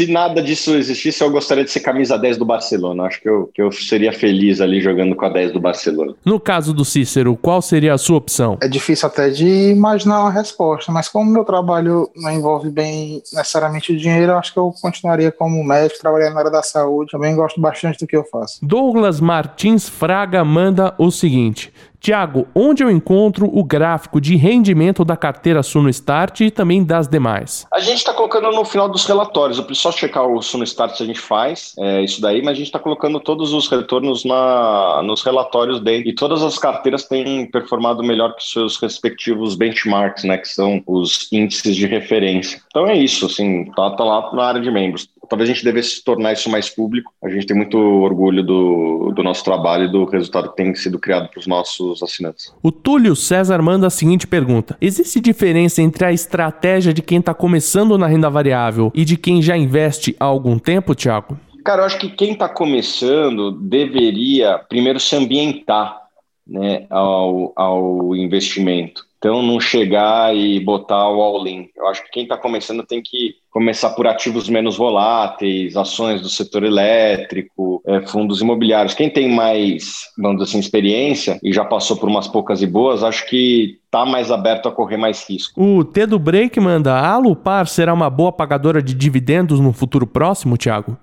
se 0.00 0.10
nada 0.10 0.42
disso 0.42 0.74
existisse, 0.76 1.22
eu 1.22 1.30
gostaria 1.30 1.62
de 1.62 1.70
ser 1.70 1.80
camisa 1.80 2.16
10 2.16 2.38
do 2.38 2.44
Barcelona. 2.46 3.04
Acho 3.04 3.20
que 3.20 3.28
eu, 3.28 3.50
que 3.52 3.60
eu 3.60 3.70
seria 3.70 4.12
feliz 4.12 4.60
ali 4.62 4.80
jogando 4.80 5.14
com 5.14 5.26
a 5.26 5.28
10 5.28 5.52
do 5.52 5.60
Barcelona. 5.60 6.14
No 6.24 6.40
caso 6.40 6.72
do 6.72 6.86
Cícero, 6.86 7.36
qual 7.36 7.60
seria 7.60 7.92
a 7.92 7.98
sua 7.98 8.16
opção? 8.16 8.56
É 8.62 8.68
difícil 8.68 9.06
até 9.06 9.28
de 9.28 9.46
imaginar 9.46 10.20
uma 10.20 10.30
resposta, 10.30 10.90
mas 10.90 11.06
como 11.08 11.30
meu 11.30 11.44
trabalho 11.44 12.08
não 12.16 12.30
envolve 12.30 12.70
bem 12.70 13.22
necessariamente 13.30 13.92
o 13.92 13.96
dinheiro, 13.96 14.32
acho 14.32 14.54
que 14.54 14.58
eu 14.58 14.72
continuaria 14.80 15.30
como 15.30 15.62
médico, 15.62 16.00
trabalhando 16.00 16.29
trabalhar 16.30 16.34
na 16.34 16.40
área 16.40 16.50
da 16.50 16.62
saúde, 16.62 17.10
também 17.10 17.34
gosto 17.34 17.60
bastante 17.60 17.98
do 17.98 18.06
que 18.06 18.16
eu 18.16 18.24
faço. 18.24 18.58
Douglas 18.62 19.20
Martins 19.20 19.88
Fraga 19.88 20.44
manda 20.44 20.94
o 20.98 21.10
seguinte: 21.10 21.72
Tiago, 22.00 22.48
onde 22.54 22.82
eu 22.82 22.90
encontro 22.90 23.46
o 23.52 23.62
gráfico 23.62 24.20
de 24.20 24.34
rendimento 24.34 25.04
da 25.04 25.18
carteira 25.18 25.62
Suno 25.62 25.90
Start 25.90 26.40
e 26.40 26.50
também 26.50 26.82
das 26.82 27.06
demais? 27.06 27.66
A 27.72 27.80
gente 27.80 27.98
está 27.98 28.14
colocando 28.14 28.50
no 28.52 28.64
final 28.64 28.88
dos 28.88 29.04
relatórios. 29.04 29.58
Eu 29.58 29.64
preciso 29.64 29.90
só 29.90 29.92
checar 29.92 30.26
o 30.26 30.40
Suno 30.40 30.64
Start 30.64 30.96
se 30.96 31.02
a 31.02 31.06
gente 31.06 31.20
faz 31.20 31.74
é, 31.78 32.02
isso 32.02 32.22
daí, 32.22 32.40
mas 32.40 32.52
a 32.52 32.54
gente 32.54 32.66
está 32.66 32.78
colocando 32.78 33.20
todos 33.20 33.52
os 33.52 33.68
retornos 33.68 34.24
na, 34.24 35.02
nos 35.04 35.22
relatórios 35.22 35.80
dele. 35.80 36.08
E 36.08 36.14
todas 36.14 36.42
as 36.42 36.58
carteiras 36.58 37.04
têm 37.04 37.44
performado 37.50 38.02
melhor 38.02 38.34
que 38.34 38.44
seus 38.44 38.80
respectivos 38.80 39.54
benchmarks, 39.54 40.24
né? 40.24 40.38
Que 40.38 40.48
são 40.48 40.82
os 40.86 41.28
índices 41.30 41.76
de 41.76 41.86
referência. 41.86 42.62
Então 42.68 42.86
é 42.86 42.96
isso, 42.96 43.26
assim, 43.26 43.66
tá, 43.76 43.90
tá 43.90 44.04
lá 44.04 44.32
na 44.32 44.44
área 44.44 44.60
de 44.60 44.70
membros 44.70 45.06
talvez 45.30 45.48
a 45.48 45.52
gente 45.54 45.64
devesse 45.64 46.02
tornar 46.02 46.32
isso 46.32 46.50
mais 46.50 46.68
público. 46.68 47.12
A 47.22 47.28
gente 47.30 47.46
tem 47.46 47.56
muito 47.56 47.78
orgulho 47.78 48.42
do, 48.42 49.12
do 49.14 49.22
nosso 49.22 49.44
trabalho 49.44 49.84
e 49.84 49.92
do 49.92 50.04
resultado 50.04 50.50
que 50.50 50.56
tem 50.56 50.74
sido 50.74 50.98
criado 50.98 51.30
para 51.30 51.38
os 51.38 51.46
nossos 51.46 52.02
assinantes. 52.02 52.52
O 52.60 52.72
Túlio 52.72 53.14
César 53.14 53.62
manda 53.62 53.86
a 53.86 53.90
seguinte 53.90 54.26
pergunta: 54.26 54.76
Existe 54.80 55.20
diferença 55.20 55.80
entre 55.80 56.04
a 56.04 56.12
estratégia 56.12 56.92
de 56.92 57.00
quem 57.00 57.18
está 57.18 57.32
começando 57.32 57.96
na 57.96 58.08
renda 58.08 58.28
variável 58.28 58.90
e 58.94 59.04
de 59.04 59.16
quem 59.16 59.40
já 59.40 59.56
investe 59.56 60.16
há 60.18 60.24
algum 60.24 60.58
tempo, 60.58 60.94
Tiago? 60.94 61.38
Cara, 61.64 61.82
eu 61.82 61.86
acho 61.86 61.98
que 61.98 62.08
quem 62.08 62.32
está 62.32 62.48
começando 62.48 63.52
deveria 63.52 64.58
primeiro 64.68 64.98
se 64.98 65.14
ambientar 65.14 66.00
né, 66.46 66.86
ao, 66.90 67.52
ao 67.54 68.16
investimento. 68.16 69.04
Então, 69.20 69.42
não 69.42 69.60
chegar 69.60 70.34
e 70.34 70.58
botar 70.60 71.10
o 71.10 71.20
all-in. 71.20 71.68
Eu 71.76 71.86
acho 71.88 72.02
que 72.02 72.10
quem 72.10 72.22
está 72.22 72.38
começando 72.38 72.82
tem 72.86 73.02
que 73.04 73.34
começar 73.50 73.90
por 73.90 74.06
ativos 74.06 74.48
menos 74.48 74.78
voláteis, 74.78 75.76
ações 75.76 76.22
do 76.22 76.30
setor 76.30 76.64
elétrico, 76.64 77.82
é, 77.86 78.00
fundos 78.06 78.40
imobiliários. 78.40 78.94
Quem 78.94 79.10
tem 79.10 79.28
mais, 79.28 80.06
vamos 80.16 80.38
dizer 80.38 80.50
assim, 80.50 80.58
experiência 80.58 81.38
e 81.42 81.52
já 81.52 81.66
passou 81.66 81.98
por 81.98 82.08
umas 82.08 82.28
poucas 82.28 82.62
e 82.62 82.66
boas, 82.66 83.04
acho 83.04 83.28
que 83.28 83.78
está 83.84 84.06
mais 84.06 84.30
aberto 84.30 84.70
a 84.70 84.72
correr 84.72 84.96
mais 84.96 85.28
risco. 85.28 85.62
O 85.62 85.84
T 85.84 86.06
do 86.06 86.18
Break 86.18 86.58
manda: 86.58 86.94
a 86.94 87.12
Alupar 87.12 87.66
será 87.66 87.92
uma 87.92 88.08
boa 88.08 88.32
pagadora 88.32 88.82
de 88.82 88.94
dividendos 88.94 89.60
no 89.60 89.74
futuro 89.74 90.06
próximo, 90.06 90.56
Thiago? 90.56 90.96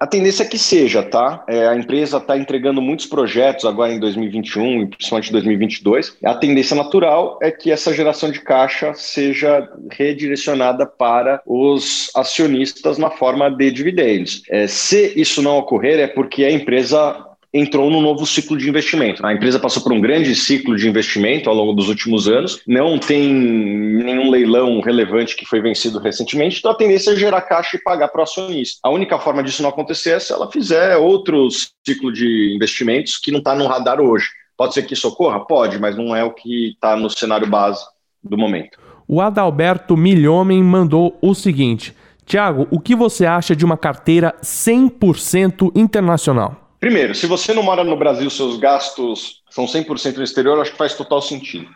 A 0.00 0.06
tendência 0.06 0.42
é 0.42 0.46
que 0.46 0.58
seja, 0.58 1.02
tá? 1.02 1.44
É, 1.48 1.66
a 1.66 1.76
empresa 1.76 2.18
está 2.18 2.36
entregando 2.36 2.82
muitos 2.82 3.06
projetos 3.06 3.64
agora 3.64 3.92
em 3.92 4.00
2021 4.00 4.82
e 4.82 4.86
principalmente 4.88 5.32
2022. 5.32 6.16
A 6.24 6.34
tendência 6.34 6.76
natural 6.76 7.38
é 7.40 7.50
que 7.50 7.70
essa 7.70 7.94
geração 7.94 8.30
de 8.30 8.40
caixa 8.40 8.92
seja 8.94 9.68
redirecionada 9.90 10.86
para 10.86 11.40
os 11.46 12.10
acionistas 12.14 12.98
na 12.98 13.10
forma 13.10 13.48
de 13.50 13.70
dividendos. 13.70 14.42
É, 14.50 14.66
se 14.66 15.12
isso 15.16 15.40
não 15.40 15.58
ocorrer, 15.58 15.98
é 16.00 16.06
porque 16.06 16.44
a 16.44 16.50
empresa 16.50 17.33
entrou 17.54 17.88
num 17.88 18.02
novo 18.02 18.26
ciclo 18.26 18.58
de 18.58 18.68
investimento. 18.68 19.24
A 19.24 19.32
empresa 19.32 19.60
passou 19.60 19.80
por 19.80 19.92
um 19.92 20.00
grande 20.00 20.34
ciclo 20.34 20.76
de 20.76 20.88
investimento 20.88 21.48
ao 21.48 21.54
longo 21.54 21.72
dos 21.72 21.88
últimos 21.88 22.26
anos, 22.26 22.60
não 22.66 22.98
tem 22.98 23.32
nenhum 23.32 24.28
leilão 24.28 24.80
relevante 24.80 25.36
que 25.36 25.46
foi 25.46 25.60
vencido 25.62 26.00
recentemente, 26.00 26.58
então 26.58 26.72
a 26.72 26.74
tendência 26.74 27.12
é 27.12 27.16
gerar 27.16 27.42
caixa 27.42 27.76
e 27.76 27.82
pagar 27.82 28.08
para 28.08 28.20
o 28.20 28.24
acionista. 28.24 28.80
A 28.82 28.90
única 28.90 29.16
forma 29.20 29.42
disso 29.42 29.62
não 29.62 29.70
acontecer 29.70 30.10
é 30.10 30.18
se 30.18 30.32
ela 30.32 30.50
fizer 30.50 30.96
outro 30.96 31.48
ciclo 31.86 32.12
de 32.12 32.52
investimentos 32.56 33.18
que 33.18 33.30
não 33.30 33.38
está 33.38 33.54
no 33.54 33.66
radar 33.66 34.00
hoje. 34.00 34.26
Pode 34.56 34.74
ser 34.74 34.82
que 34.82 34.94
isso 34.94 35.06
ocorra? 35.06 35.40
Pode, 35.40 35.78
mas 35.78 35.96
não 35.96 36.14
é 36.14 36.24
o 36.24 36.32
que 36.32 36.70
está 36.70 36.96
no 36.96 37.08
cenário 37.08 37.46
base 37.46 37.84
do 38.22 38.36
momento. 38.36 38.78
O 39.06 39.20
Adalberto 39.20 39.96
Milhomem 39.96 40.62
mandou 40.62 41.16
o 41.20 41.34
seguinte: 41.34 41.94
Tiago, 42.24 42.66
o 42.70 42.80
que 42.80 42.96
você 42.96 43.26
acha 43.26 43.54
de 43.54 43.64
uma 43.64 43.76
carteira 43.76 44.34
100% 44.42 45.72
internacional? 45.74 46.63
Primeiro, 46.84 47.14
se 47.14 47.26
você 47.26 47.54
não 47.54 47.62
mora 47.62 47.82
no 47.82 47.96
Brasil, 47.96 48.28
seus 48.28 48.58
gastos 48.58 49.42
são 49.48 49.64
100% 49.64 50.18
no 50.18 50.22
exterior, 50.22 50.60
acho 50.60 50.72
que 50.72 50.76
faz 50.76 50.92
total 50.92 51.22
sentido. 51.22 51.66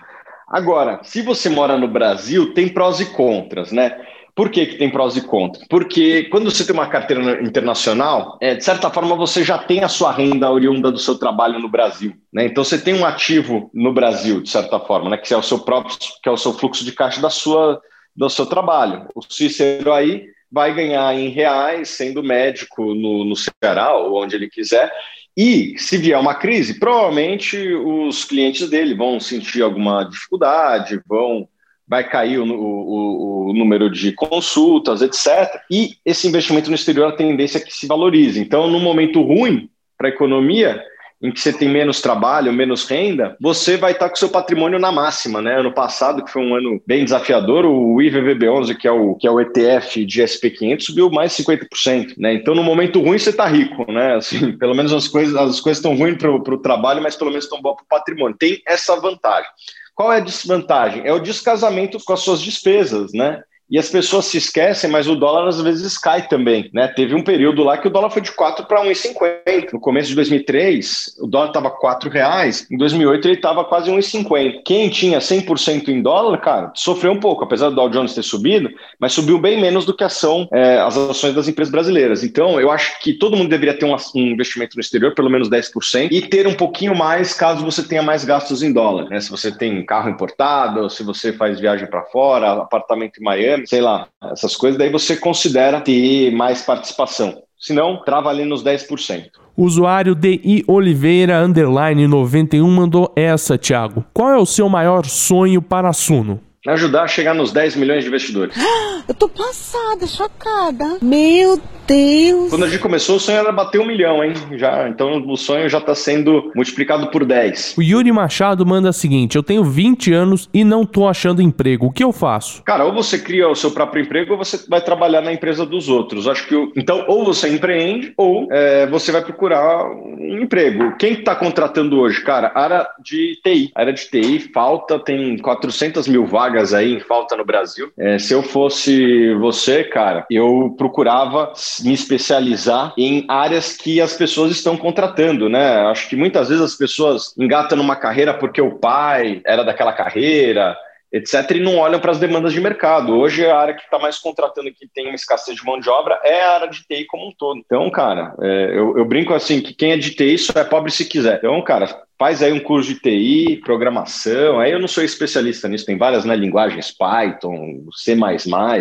Agora, 0.47 1.01
se 1.03 1.23
você 1.23 1.49
mora 1.49 1.79
no 1.79 1.89
Brasil, 1.89 2.53
tem 2.53 2.69
prós 2.69 3.01
e 3.01 3.07
contras, 3.07 3.73
né? 3.73 3.99
Por 4.35 4.51
que, 4.51 4.67
que 4.67 4.77
tem 4.77 4.91
prós 4.91 5.17
e 5.17 5.23
contras? 5.23 5.67
Porque 5.67 6.25
quando 6.25 6.51
você 6.51 6.63
tem 6.63 6.75
uma 6.75 6.91
carteira 6.91 7.43
internacional, 7.43 8.37
é, 8.39 8.55
de 8.55 8.63
certa 8.63 8.91
forma 8.91 9.17
você 9.17 9.43
já 9.43 9.57
tem 9.57 9.83
a 9.83 9.89
sua 9.89 10.13
renda 10.13 10.51
oriunda 10.51 10.93
do 10.93 10.99
seu 10.99 11.19
trabalho 11.19 11.59
no 11.59 11.71
Brasil. 11.71 12.13
Né? 12.31 12.45
Então 12.45 12.63
você 12.63 12.77
tem 12.77 12.93
um 12.93 13.07
ativo 13.07 13.71
no 13.73 13.95
Brasil, 13.95 14.43
de 14.43 14.51
certa 14.51 14.79
forma, 14.79 15.09
né? 15.09 15.17
que 15.17 15.33
é 15.33 15.39
o 15.39 15.43
seu 15.43 15.61
próprio, 15.61 15.97
que 16.23 16.29
é 16.29 16.33
o 16.33 16.37
seu 16.37 16.53
fluxo 16.53 16.85
de 16.85 16.93
caixa 16.93 17.19
da 17.19 17.31
sua, 17.31 17.81
do 18.15 18.29
seu 18.29 18.45
trabalho. 18.45 19.09
O 19.15 19.23
Cícero 19.23 19.91
aí 19.91 20.27
vai 20.51 20.75
ganhar 20.75 21.15
em 21.15 21.29
reais, 21.29 21.91
sendo 21.91 22.23
médico 22.23 22.95
no, 22.95 23.25
no 23.25 23.37
Ceará 23.37 23.95
ou 23.97 24.23
onde 24.23 24.35
ele 24.35 24.49
quiser. 24.49 24.91
E 25.37 25.75
se 25.79 25.97
vier 25.97 26.19
uma 26.19 26.35
crise, 26.35 26.81
provavelmente 26.81 27.57
os 27.57 28.25
clientes 28.25 28.69
dele 28.69 28.95
vão 28.95 29.21
sentir 29.21 29.63
alguma 29.63 30.05
dificuldade, 30.05 31.01
vão 31.07 31.49
vai 31.89 32.07
cair 32.07 32.39
o, 32.39 32.45
o, 32.45 33.49
o, 33.49 33.53
número 33.55 33.89
de 33.89 34.13
consultas, 34.13 35.01
etc. 35.01 35.49
E 35.71 35.95
esse 36.05 36.29
investimento 36.29 36.69
no 36.69 36.75
exterior, 36.75 37.09
a 37.09 37.17
tendência 37.17 37.57
é 37.57 37.63
que 37.63 37.73
se 37.73 37.87
valorize. 37.87 38.39
Então, 38.39 38.69
no 38.69 38.79
momento 38.79 39.23
ruim 39.23 39.71
para 39.97 40.09
a 40.09 40.11
economia, 40.11 40.85
em 41.21 41.33
que 41.33 41.41
você 41.41 41.53
tem 41.53 41.69
menos 41.69 42.01
trabalho, 42.01 42.53
menos 42.53 42.89
renda, 42.89 43.37
você 43.41 43.77
vai 43.77 43.93
estar 43.93 44.09
com 44.09 44.15
seu 44.15 44.29
patrimônio 44.29 44.79
na 44.79 44.93
máxima, 44.93 45.43
né? 45.43 45.59
Ano 45.59 45.73
passado, 45.73 46.25
que 46.25 46.31
foi 46.31 46.43
um 46.43 46.55
ano 46.55 46.81
bem 46.87 47.05
desafiador, 47.05 47.67
o 47.67 47.97
IVVB11, 47.97 48.77
que 48.77 48.87
é 48.87 48.93
o, 48.93 49.17
que 49.17 49.27
é 49.27 49.31
o 49.31 49.41
ETF 49.41 50.05
de 50.05 50.23
SP500, 50.23 50.81
subiu 50.83 51.11
mais 51.11 51.33
50%, 51.33 52.15
né? 52.17 52.35
Então, 52.35 52.55
no 52.55 52.63
momento 52.63 53.03
ruim, 53.03 53.19
você 53.19 53.31
está 53.31 53.47
rico, 53.47 53.91
né? 53.91 54.15
Assim, 54.15 54.53
pelo 54.59 54.75
menos 54.75 54.93
as 54.93 55.09
coisas 55.09 55.35
as 55.35 55.61
coisas 55.61 55.79
estão 55.79 55.97
ruins 55.97 56.17
para 56.19 56.31
o 56.31 56.59
trabalho, 56.59 57.03
mas 57.03 57.17
pelo 57.17 57.31
menos 57.31 57.45
estão 57.45 57.61
boas 57.61 57.77
para 57.77 57.85
o 57.85 57.99
patrimônio. 57.99 58.37
Tem 58.39 58.63
essa 58.65 58.95
vantagem. 59.01 59.51
Qual 59.95 60.13
é 60.13 60.19
a 60.19 60.21
desvantagem? 60.21 61.03
É 61.05 61.13
o 61.13 61.19
descasamento 61.19 61.99
com 62.05 62.13
as 62.13 62.21
suas 62.21 62.41
despesas, 62.41 63.13
né? 63.13 63.43
E 63.71 63.79
as 63.79 63.89
pessoas 63.91 64.27
se 64.27 64.39
esquecem, 64.39 64.91
mas 64.91 65.07
o 65.07 65.15
dólar 65.15 65.47
às 65.47 65.61
vezes 65.61 65.99
cai 65.99 66.27
também, 66.27 66.71
né? 66.73 66.89
Teve 66.89 67.15
um 67.15 67.23
período 67.23 67.63
lá 67.63 67.77
que 67.77 67.87
o 67.87 67.91
dólar 67.91 68.11
foi 68.11 68.23
de 68.23 68.33
4 68.33 68.67
para 68.67 68.83
1,50. 68.83 69.73
No 69.73 69.81
começo 69.81 70.09
de 70.09 70.15
2003, 70.15 71.17
o 71.21 71.27
dólar 71.27 71.49
estava 71.49 71.71
4 71.71 72.09
reais. 72.09 72.67
Em 72.71 72.79
2008 72.79 73.29
ele 73.29 73.35
estava 73.35 73.65
quase 73.65 73.91
1,50. 73.91 74.63
Quem 74.65 74.89
tinha 74.89 75.19
100% 75.19 75.89
em 75.89 76.01
dólar, 76.01 76.39
cara, 76.39 76.73
sofreu 76.75 77.13
um 77.13 77.21
pouco, 77.21 77.45
apesar 77.45 77.69
do 77.69 77.77
Dow 77.77 77.91
Jones 77.91 78.15
ter 78.15 78.23
subido, 78.23 78.71
mas 78.99 79.13
subiu 79.13 79.39
bem 79.39 79.61
menos 79.61 79.85
do 79.85 79.95
que 79.95 80.05
ação, 80.05 80.49
é, 80.53 80.79
as 80.79 80.97
ações 80.97 81.35
das 81.35 81.47
empresas 81.47 81.71
brasileiras. 81.71 82.25
Então, 82.25 82.59
eu 82.61 82.71
acho 82.71 82.99
que 83.01 83.13
todo 83.13 83.37
mundo 83.37 83.51
deveria 83.51 83.79
ter 83.79 83.85
um, 83.85 83.95
um, 83.95 84.21
investimento 84.21 84.77
no 84.77 84.81
exterior, 84.81 85.15
pelo 85.15 85.29
menos 85.29 85.51
10%, 85.51 86.09
e 86.11 86.23
ter 86.23 86.47
um 86.47 86.55
pouquinho 86.55 86.95
mais 86.95 87.35
caso 87.35 87.65
você 87.65 87.83
tenha 87.83 88.03
mais 88.03 88.25
gastos 88.25 88.63
em 88.63 88.73
dólar, 88.73 89.09
né? 89.11 89.21
Se 89.21 89.31
você 89.31 89.53
tem 89.53 89.85
carro 89.85 90.09
importado, 90.09 90.89
se 90.89 91.03
você 91.03 91.33
faz 91.33 91.61
viagem 91.61 91.87
para 91.87 92.03
fora, 92.05 92.53
apartamento 92.53 93.21
em 93.21 93.25
Miami, 93.25 93.58
sei 93.67 93.81
lá, 93.81 94.09
essas 94.33 94.57
coisas, 94.57 94.79
daí 94.79 94.91
você 94.91 95.17
considera 95.17 95.81
ter 95.81 96.31
mais 96.33 96.63
participação. 96.63 97.43
Se 97.59 97.73
não, 97.73 98.03
trava 98.05 98.31
ali 98.31 98.45
nos 98.45 98.63
10%. 98.63 99.31
O 99.57 99.65
usuário 99.65 100.15
DI 100.15 100.65
Oliveira 100.69 101.45
underline 101.45 102.07
91 102.07 102.71
mandou 102.71 103.13
essa, 103.17 103.59
Thiago. 103.59 104.05
Qual 104.15 104.31
é 104.31 104.39
o 104.39 104.47
seu 104.47 104.69
maior 104.69 105.05
sonho 105.05 105.61
para 105.61 105.89
a 105.89 105.93
Suno? 105.93 106.41
Ajudar 106.67 107.05
a 107.05 107.09
chegar 107.09 107.35
nos 107.35 107.53
10 107.53 107.77
milhões 107.77 108.03
de 108.03 108.09
investidores. 108.09 108.55
Eu 109.09 109.15
tô 109.15 109.29
passada, 109.29 110.07
chocada. 110.07 110.99
Meu 111.01 111.59
Deus! 111.87 112.51
Quando 112.51 112.67
a 112.67 112.69
gente 112.69 112.83
começou, 112.83 113.17
o 113.17 113.21
sonho 113.21 113.39
era 113.39 113.51
bater 113.51 113.81
um 113.81 113.87
milhão, 113.87 114.23
hein? 114.23 114.35
Já, 114.57 114.87
então 114.87 115.25
o 115.27 115.37
sonho 115.37 115.67
já 115.71 115.79
está 115.79 115.95
sendo 115.95 116.53
multiplicado 116.55 117.11
por 117.11 117.25
10. 117.25 117.77
O 117.79 117.83
Yuri 117.83 118.13
Machado 118.13 118.67
manda 118.67 118.91
o 118.91 118.93
seguinte: 118.93 119.37
eu 119.37 119.43
tenho 119.43 119.65
20 119.65 120.13
anos 120.13 120.51
e 120.53 120.63
não 120.63 120.85
tô 120.85 121.09
achando 121.09 121.41
emprego. 121.41 121.87
O 121.87 121.91
que 121.91 122.05
eu 122.05 122.13
faço? 122.13 122.63
Cara, 122.65 122.85
ou 122.85 122.93
você 122.93 123.19
cria 123.19 123.49
o 123.49 123.55
seu 123.55 123.71
próprio 123.71 124.03
emprego 124.03 124.33
ou 124.33 124.39
você 124.39 124.63
vai 124.69 124.83
trabalhar 124.83 125.23
na 125.23 125.33
empresa 125.33 125.65
dos 125.65 125.89
outros. 125.89 126.29
Acho 126.29 126.47
que 126.47 126.55
então, 126.77 127.07
ou 127.09 127.25
você 127.25 127.49
empreende 127.49 128.13
ou 128.15 128.47
é, 128.53 128.87
você 128.89 129.11
vai 129.11 129.23
procurar 129.23 129.87
um 129.87 130.43
emprego. 130.43 130.97
Quem 130.99 131.15
está 131.15 131.35
contratando 131.35 131.99
hoje? 131.99 132.21
Cara, 132.23 132.53
área 132.55 132.87
de 133.03 133.41
TI. 133.43 133.73
área 133.75 133.95
de 133.95 134.05
TI, 134.11 134.51
falta, 134.53 134.99
tem 134.99 135.39
400 135.39 136.07
mil 136.07 136.27
vagas 136.27 136.48
aí 136.75 136.95
em 136.95 137.01
falta 137.01 137.37
no 137.37 137.45
Brasil. 137.45 137.91
É, 137.99 138.19
se 138.19 138.33
eu 138.33 138.43
fosse 138.43 139.35
você, 139.35 139.85
cara, 139.85 140.27
eu 140.31 140.75
procurava 140.77 141.53
me 141.83 141.93
especializar 141.93 142.95
em 142.97 143.25
áreas 143.29 143.77
que 143.77 144.01
as 144.01 144.15
pessoas 144.15 144.51
estão 144.51 144.77
contratando, 144.77 145.49
né? 145.49 145.81
Acho 145.87 146.09
que 146.09 146.17
muitas 146.17 146.49
vezes 146.49 146.63
as 146.63 146.75
pessoas 146.75 147.35
engatam 147.37 147.77
numa 147.79 147.97
carreira 147.97 148.35
porque 148.35 148.61
o 148.61 148.77
pai 148.79 149.41
era 149.45 149.63
daquela 149.63 149.93
carreira, 149.93 150.77
etc., 151.13 151.51
e 151.53 151.61
não 151.61 151.79
olham 151.79 152.01
para 152.01 152.11
as 152.11 152.19
demandas 152.19 152.53
de 152.53 152.61
mercado. 152.61 153.17
Hoje, 153.17 153.47
a 153.47 153.59
área 153.59 153.75
que 153.75 153.83
está 153.83 153.99
mais 153.99 154.19
contratando, 154.19 154.73
que 154.73 154.87
tem 154.95 155.07
uma 155.07 155.15
escassez 155.15 155.57
de 155.57 155.65
mão 155.65 155.79
de 155.79 155.89
obra, 155.89 156.21
é 156.23 156.43
a 156.43 156.55
área 156.55 156.69
de 156.69 156.83
TI 156.87 157.05
como 157.07 157.29
um 157.29 157.33
todo. 157.37 157.61
Então, 157.65 157.91
cara, 157.91 158.35
é, 158.41 158.79
eu, 158.79 158.97
eu, 158.99 159.05
brinco 159.05 159.33
assim, 159.33 159.61
que 159.61 159.75
quem 159.75 159.93
é 159.93 159.97
de 159.97 160.11
TI 160.11 160.39
só 160.39 160.59
é 160.61 160.65
pobre 160.65 160.91
se 160.91 161.05
quiser. 161.05 161.39
Então, 161.39 161.61
cara, 161.63 162.03
faz 162.19 162.43
aí 162.43 162.53
um 162.53 162.61
curso 162.61 162.93
de 162.93 163.01
TI, 163.01 163.61
programação, 163.65 164.61
aí 164.61 164.73
eu 164.73 164.81
não 164.81 164.89
sou 164.89 165.05
especialista 165.05 165.69
nisso, 165.69 165.87
tem 165.87 165.97
várias 165.97 166.25
né, 166.25 166.35
linguagens, 166.35 166.91
Python, 166.91 167.85
C++, 167.95 168.17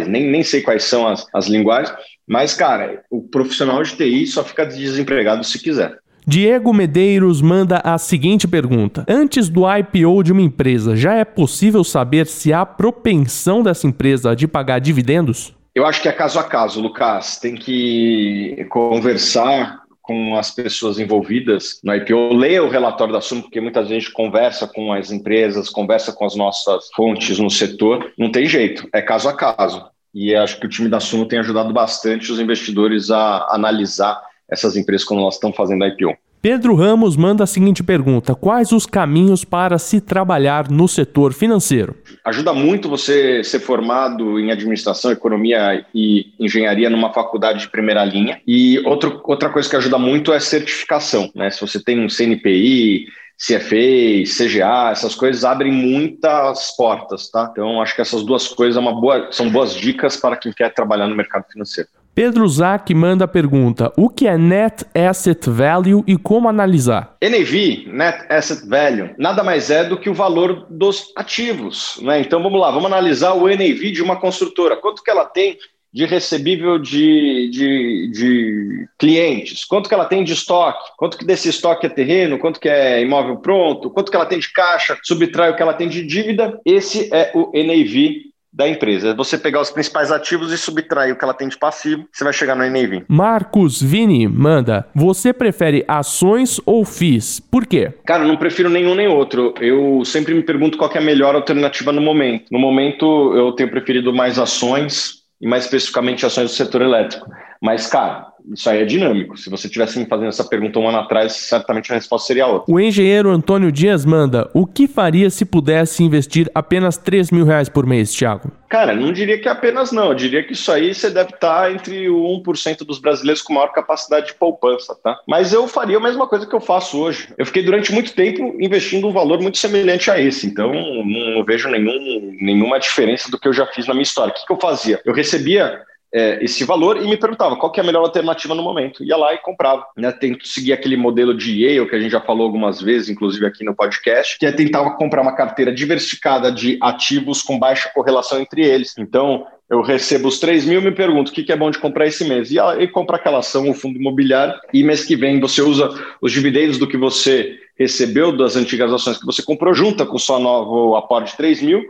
nem, 0.07 0.23
nem 0.25 0.43
sei 0.43 0.61
quais 0.61 0.83
são 0.83 1.07
as, 1.07 1.25
as 1.33 1.47
linguagens, 1.47 1.95
mas, 2.27 2.53
cara, 2.53 3.03
o 3.09 3.21
profissional 3.21 3.81
de 3.83 3.95
TI 3.95 4.27
só 4.27 4.43
fica 4.43 4.65
desempregado 4.65 5.43
se 5.43 5.61
quiser. 5.61 5.97
Diego 6.29 6.73
Medeiros 6.73 7.41
manda 7.41 7.79
a 7.85 7.97
seguinte 7.97 8.49
pergunta: 8.49 9.05
Antes 9.07 9.47
do 9.47 9.61
IPO 9.65 10.23
de 10.23 10.33
uma 10.33 10.41
empresa, 10.41 10.93
já 10.93 11.13
é 11.13 11.23
possível 11.23 11.85
saber 11.85 12.27
se 12.27 12.51
há 12.51 12.65
propensão 12.65 13.63
dessa 13.63 13.87
empresa 13.87 14.35
de 14.35 14.45
pagar 14.45 14.79
dividendos? 14.79 15.55
Eu 15.73 15.85
acho 15.85 16.01
que 16.01 16.09
é 16.09 16.11
caso 16.11 16.37
a 16.37 16.43
caso, 16.43 16.81
Lucas. 16.81 17.39
Tem 17.39 17.55
que 17.55 18.67
conversar 18.69 19.83
com 20.01 20.37
as 20.37 20.51
pessoas 20.51 20.99
envolvidas 20.99 21.79
no 21.81 21.95
IPO, 21.95 22.33
leia 22.33 22.61
o 22.61 22.69
relatório 22.69 23.13
da 23.13 23.21
Sumo, 23.21 23.43
porque 23.43 23.61
muitas 23.61 23.87
vezes 23.87 24.09
conversa 24.09 24.67
com 24.67 24.91
as 24.91 25.11
empresas, 25.11 25.69
conversa 25.69 26.11
com 26.11 26.25
as 26.25 26.35
nossas 26.35 26.89
fontes 26.93 27.39
no 27.39 27.49
setor. 27.49 28.11
Não 28.17 28.29
tem 28.29 28.45
jeito, 28.45 28.85
é 28.93 29.01
caso 29.01 29.29
a 29.29 29.33
caso. 29.33 29.81
E 30.13 30.35
acho 30.35 30.59
que 30.59 30.65
o 30.65 30.69
time 30.69 30.89
da 30.89 30.99
Sumo 30.99 31.25
tem 31.25 31.39
ajudado 31.39 31.71
bastante 31.71 32.33
os 32.33 32.39
investidores 32.39 33.11
a 33.11 33.47
analisar 33.49 34.21
essas 34.49 34.75
empresas 34.75 35.05
quando 35.05 35.21
elas 35.21 35.35
estão 35.35 35.51
fazendo 35.51 35.85
IPO. 35.85 36.15
Pedro 36.41 36.75
Ramos 36.75 37.17
manda 37.17 37.43
a 37.43 37.47
seguinte 37.47 37.83
pergunta: 37.83 38.35
Quais 38.35 38.71
os 38.71 38.85
caminhos 38.85 39.43
para 39.43 39.77
se 39.77 39.99
trabalhar 39.99 40.69
no 40.69 40.87
setor 40.87 41.33
financeiro? 41.33 41.95
Ajuda 42.23 42.53
muito 42.53 42.87
você 42.87 43.43
ser 43.43 43.59
formado 43.59 44.39
em 44.39 44.51
administração, 44.51 45.11
economia 45.11 45.85
e 45.93 46.27
engenharia 46.39 46.89
numa 46.89 47.11
faculdade 47.11 47.59
de 47.59 47.69
primeira 47.69 48.05
linha. 48.05 48.39
E 48.47 48.79
outro, 48.85 49.19
outra 49.23 49.49
coisa 49.49 49.69
que 49.69 49.75
ajuda 49.75 49.97
muito 49.97 50.31
é 50.31 50.39
certificação. 50.39 51.31
Né? 51.33 51.49
Se 51.49 51.59
você 51.59 51.83
tem 51.83 51.99
um 51.99 52.07
CNPI, 52.07 53.07
CFA, 53.37 54.23
CGA, 54.25 54.89
essas 54.91 55.15
coisas 55.15 55.43
abrem 55.43 55.71
muitas 55.71 56.75
portas, 56.75 57.29
tá? 57.29 57.49
Então, 57.51 57.81
acho 57.81 57.95
que 57.95 58.01
essas 58.01 58.23
duas 58.23 58.47
coisas 58.47 58.83
é 58.83 58.91
boa, 58.91 59.31
são 59.31 59.49
boas 59.49 59.75
dicas 59.75 60.17
para 60.17 60.35
quem 60.35 60.51
quer 60.51 60.73
trabalhar 60.73 61.07
no 61.07 61.15
mercado 61.15 61.45
financeiro. 61.51 61.89
Pedro 62.17 62.47
Zac 62.47 62.91
manda 62.95 63.25
a 63.25 63.27
pergunta: 63.27 63.93
o 63.95 64.09
que 64.09 64.27
é 64.27 64.39
Net 64.39 64.83
Asset 64.91 65.47
Value 65.51 66.03
e 66.07 66.17
como 66.17 66.49
analisar? 66.49 67.15
NAV, 67.21 67.85
Net 67.93 68.25
Asset 68.27 68.67
Value, 68.67 69.11
nada 69.19 69.43
mais 69.43 69.69
é 69.69 69.83
do 69.83 69.99
que 69.99 70.09
o 70.09 70.15
valor 70.15 70.65
dos 70.67 71.13
ativos. 71.15 71.99
Né? 72.01 72.21
Então 72.21 72.41
vamos 72.41 72.59
lá, 72.59 72.71
vamos 72.71 72.87
analisar 72.87 73.33
o 73.33 73.47
NAV 73.47 73.91
de 73.91 74.01
uma 74.01 74.15
construtora. 74.15 74.75
Quanto 74.75 75.03
que 75.03 75.11
ela 75.11 75.25
tem 75.25 75.59
de 75.93 76.05
recebível 76.05 76.79
de, 76.79 77.51
de, 77.51 78.11
de, 78.11 78.87
clientes, 78.97 79.63
quanto 79.63 79.87
que 79.87 79.93
ela 79.93 80.05
tem 80.05 80.23
de 80.23 80.33
estoque, 80.33 80.91
quanto 80.97 81.19
que 81.19 81.25
desse 81.25 81.49
estoque 81.49 81.85
é 81.85 81.89
terreno, 81.89 82.39
quanto 82.39 82.59
que 82.59 82.67
é 82.67 82.99
imóvel 82.99 83.37
pronto, 83.37 83.91
quanto 83.91 84.09
que 84.09 84.15
ela 84.15 84.25
tem 84.25 84.39
de 84.39 84.51
caixa, 84.51 84.97
subtrai 85.03 85.51
o 85.51 85.55
que 85.55 85.61
ela 85.61 85.73
tem 85.73 85.87
de 85.87 86.03
dívida. 86.03 86.59
Esse 86.65 87.13
é 87.13 87.31
o 87.35 87.51
NAV 87.53 88.26
da 88.57 88.67
empresa. 88.67 89.09
É 89.09 89.13
você 89.13 89.37
pegar 89.37 89.61
os 89.61 89.69
principais 89.69 90.11
ativos 90.11 90.51
e 90.51 90.57
subtrair 90.57 91.13
o 91.13 91.17
que 91.17 91.23
ela 91.23 91.33
tem 91.33 91.47
de 91.47 91.57
passivo, 91.57 92.05
você 92.11 92.23
vai 92.23 92.33
chegar 92.33 92.55
no 92.55 92.67
NAV. 92.67 93.03
Marcos 93.07 93.79
Vini 93.79 94.27
manda: 94.27 94.87
Você 94.95 95.31
prefere 95.31 95.85
ações 95.87 96.59
ou 96.65 96.83
FIIs? 96.83 97.39
Por 97.39 97.67
quê? 97.67 97.93
Cara, 98.03 98.23
eu 98.23 98.27
não 98.27 98.35
prefiro 98.35 98.69
nenhum 98.69 98.95
nem 98.95 99.07
outro. 99.07 99.53
Eu 99.61 100.03
sempre 100.03 100.33
me 100.33 100.41
pergunto 100.41 100.77
qual 100.77 100.91
é 100.91 100.97
a 100.97 101.01
melhor 101.01 101.35
alternativa 101.35 101.91
no 101.91 102.01
momento. 102.01 102.45
No 102.51 102.57
momento, 102.57 103.35
eu 103.35 103.51
tenho 103.51 103.69
preferido 103.69 104.11
mais 104.11 104.39
ações 104.39 105.21
e 105.39 105.47
mais 105.47 105.65
especificamente 105.65 106.25
ações 106.25 106.49
do 106.49 106.55
setor 106.55 106.81
elétrico. 106.81 107.29
Mas, 107.61 107.85
cara, 107.85 108.27
isso 108.53 108.69
aí 108.69 108.81
é 108.81 108.85
dinâmico. 108.85 109.37
Se 109.37 109.49
você 109.49 109.67
tivesse 109.69 109.99
me 109.99 110.05
fazendo 110.05 110.29
essa 110.29 110.43
pergunta 110.43 110.79
um 110.79 110.87
ano 110.87 110.99
atrás, 110.99 111.33
certamente 111.33 111.91
a 111.91 111.95
resposta 111.95 112.27
seria 112.27 112.47
outra. 112.47 112.73
O 112.73 112.79
engenheiro 112.79 113.29
Antônio 113.29 113.71
Dias 113.71 114.05
manda: 114.05 114.49
o 114.53 114.65
que 114.65 114.87
faria 114.87 115.29
se 115.29 115.45
pudesse 115.45 116.03
investir 116.03 116.49
apenas 116.53 116.97
3 116.97 117.31
mil 117.31 117.45
reais 117.45 117.69
por 117.69 117.85
mês, 117.85 118.13
Thiago? 118.13 118.51
Cara, 118.69 118.93
não 118.93 119.13
diria 119.13 119.39
que 119.39 119.47
apenas 119.47 119.91
não. 119.91 120.09
Eu 120.09 120.13
diria 120.13 120.43
que 120.43 120.51
isso 120.51 120.71
aí 120.71 120.93
você 120.93 121.09
deve 121.09 121.29
estar 121.33 121.71
entre 121.71 122.09
o 122.09 122.21
1% 122.43 122.79
dos 122.79 122.99
brasileiros 122.99 123.41
com 123.41 123.53
maior 123.53 123.71
capacidade 123.71 124.27
de 124.27 124.33
poupança, 124.33 124.93
tá? 125.01 125.17
Mas 125.25 125.53
eu 125.53 125.67
faria 125.67 125.97
a 125.97 126.01
mesma 126.01 126.27
coisa 126.27 126.45
que 126.45 126.53
eu 126.53 126.59
faço 126.59 126.99
hoje. 126.99 127.29
Eu 127.37 127.45
fiquei 127.45 127.63
durante 127.63 127.93
muito 127.93 128.13
tempo 128.13 128.55
investindo 128.59 129.07
um 129.07 129.13
valor 129.13 129.41
muito 129.41 129.57
semelhante 129.57 130.11
a 130.11 130.19
esse. 130.19 130.47
Então, 130.47 130.73
não 130.73 131.45
vejo 131.45 131.69
nenhum, 131.69 132.35
nenhuma 132.41 132.77
diferença 132.77 133.31
do 133.31 133.39
que 133.39 133.47
eu 133.47 133.53
já 133.53 133.65
fiz 133.67 133.87
na 133.87 133.93
minha 133.93 134.03
história. 134.03 134.31
O 134.31 134.35
que, 134.35 134.45
que 134.45 134.51
eu 134.51 134.59
fazia? 134.59 135.01
Eu 135.05 135.13
recebia 135.13 135.81
é, 136.17 136.43
esse 136.43 136.63
valor 136.63 136.97
e 136.97 137.07
me 137.07 137.15
perguntava 137.15 137.55
qual 137.55 137.71
que 137.71 137.79
é 137.79 137.83
a 137.83 137.85
melhor 137.85 138.01
alternativa 138.01 138.55
no 138.55 138.63
momento. 138.63 139.03
Ia 139.03 139.15
lá 139.15 139.35
e 139.35 139.37
comprava. 139.37 139.85
Né? 139.95 140.11
Tento 140.11 140.47
seguir 140.47 140.73
aquele 140.73 140.97
modelo 140.97 141.37
de 141.37 141.63
Yale 141.63 141.87
que 141.87 141.95
a 141.95 141.99
gente 141.99 142.11
já 142.11 142.19
falou 142.19 142.45
algumas 142.45 142.81
vezes, 142.81 143.09
inclusive 143.09 143.45
aqui 143.45 143.63
no 143.63 143.75
podcast, 143.75 144.37
que 144.39 144.45
é 144.45 144.51
tentar 144.51 144.89
comprar 144.91 145.21
uma 145.21 145.35
carteira 145.35 145.71
diversificada 145.71 146.51
de 146.51 146.79
ativos 146.81 147.43
com 147.43 147.59
baixa 147.59 147.91
correlação 147.93 148.41
entre 148.41 148.65
eles. 148.65 148.95
Então, 148.97 149.45
eu 149.69 149.81
recebo 149.81 150.27
os 150.27 150.39
3 150.39 150.65
mil, 150.65 150.81
me 150.81 150.91
pergunto 150.91 151.29
o 151.29 151.33
que, 151.33 151.43
que 151.43 151.51
é 151.51 151.55
bom 151.55 151.69
de 151.69 151.77
comprar 151.77 152.07
esse 152.07 152.25
mês. 152.25 152.49
E, 152.49 152.57
e 152.57 152.87
compra 152.87 153.17
aquela 153.17 153.39
ação, 153.39 153.69
o 153.69 153.73
fundo 153.75 153.99
imobiliário, 153.99 154.55
e 154.73 154.83
mês 154.83 155.05
que 155.05 155.15
vem 155.15 155.39
você 155.39 155.61
usa 155.61 155.89
os 156.19 156.31
dividendos 156.31 156.79
do 156.79 156.87
que 156.87 156.97
você 156.97 157.59
recebeu 157.77 158.35
das 158.35 158.55
antigas 158.55 158.91
ações 158.91 159.19
que 159.19 159.25
você 159.25 159.43
comprou, 159.43 159.73
junta 159.73 160.05
com 160.05 160.15
o 160.15 160.19
seu 160.19 160.39
novo 160.39 160.95
aporte 160.95 161.31
de 161.31 161.37
3 161.37 161.61
mil 161.61 161.83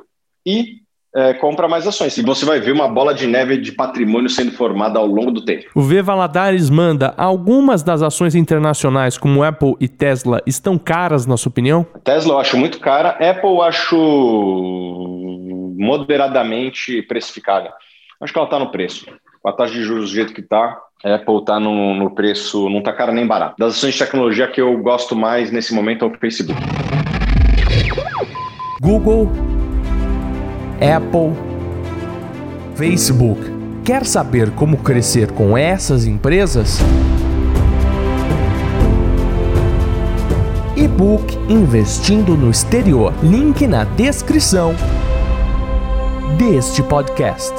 e 0.45 0.81
é, 1.17 1.33
compra 1.33 1.67
mais 1.67 1.87
ações. 1.87 2.15
E 2.15 2.21
você 2.21 2.45
vai 2.45 2.59
ver 2.59 2.71
uma 2.71 2.87
bola 2.87 3.11
de 3.11 3.25
neve 3.25 3.57
de 3.57 3.71
patrimônio 3.71 4.29
sendo 4.29 4.51
formada 4.51 4.99
ao 4.99 5.07
longo 5.07 5.31
do 5.31 5.43
tempo. 5.43 5.65
O 5.73 5.81
V 5.81 6.03
Valadares 6.03 6.69
manda: 6.69 7.15
algumas 7.17 7.81
das 7.81 8.03
ações 8.03 8.35
internacionais, 8.35 9.17
como 9.17 9.43
Apple 9.43 9.75
e 9.79 9.87
Tesla, 9.87 10.41
estão 10.45 10.77
caras, 10.77 11.25
na 11.25 11.35
sua 11.35 11.49
opinião? 11.49 11.83
Tesla 12.03 12.33
eu 12.33 12.39
acho 12.39 12.55
muito 12.55 12.79
cara, 12.79 13.09
Apple 13.09 13.49
eu 13.49 13.63
acho 13.63 13.97
moderadamente 15.79 17.01
precificada. 17.01 17.73
Acho 18.21 18.31
que 18.31 18.37
ela 18.37 18.47
está 18.47 18.59
no 18.59 18.71
preço. 18.71 19.07
Com 19.41 19.49
a 19.49 19.53
taxa 19.53 19.73
de 19.73 19.81
juros 19.83 20.09
do 20.09 20.15
jeito 20.15 20.33
que 20.33 20.41
está, 20.41 20.77
Apple 21.03 21.37
está 21.37 21.59
no, 21.59 21.95
no 21.95 22.13
preço, 22.13 22.69
não 22.69 22.79
está 22.79 22.93
cara 22.93 23.11
nem 23.11 23.25
barato. 23.25 23.55
Das 23.57 23.75
ações 23.75 23.93
de 23.93 23.99
tecnologia 23.99 24.47
que 24.47 24.61
eu 24.61 24.77
gosto 24.79 25.15
mais 25.15 25.51
nesse 25.51 25.73
momento 25.73 26.05
é 26.05 26.07
o 26.07 26.13
Facebook. 26.19 26.59
Google 28.81 29.31
Apple, 30.81 31.33
Facebook. 32.75 33.41
Quer 33.83 34.05
saber 34.05 34.51
como 34.51 34.77
crescer 34.77 35.31
com 35.31 35.57
essas 35.57 36.05
empresas? 36.05 36.79
E-book 40.75 41.35
Investindo 41.49 42.37
no 42.37 42.51
Exterior. 42.51 43.11
Link 43.23 43.65
na 43.65 43.85
descrição 43.85 44.75
deste 46.37 46.83
podcast. 46.83 47.53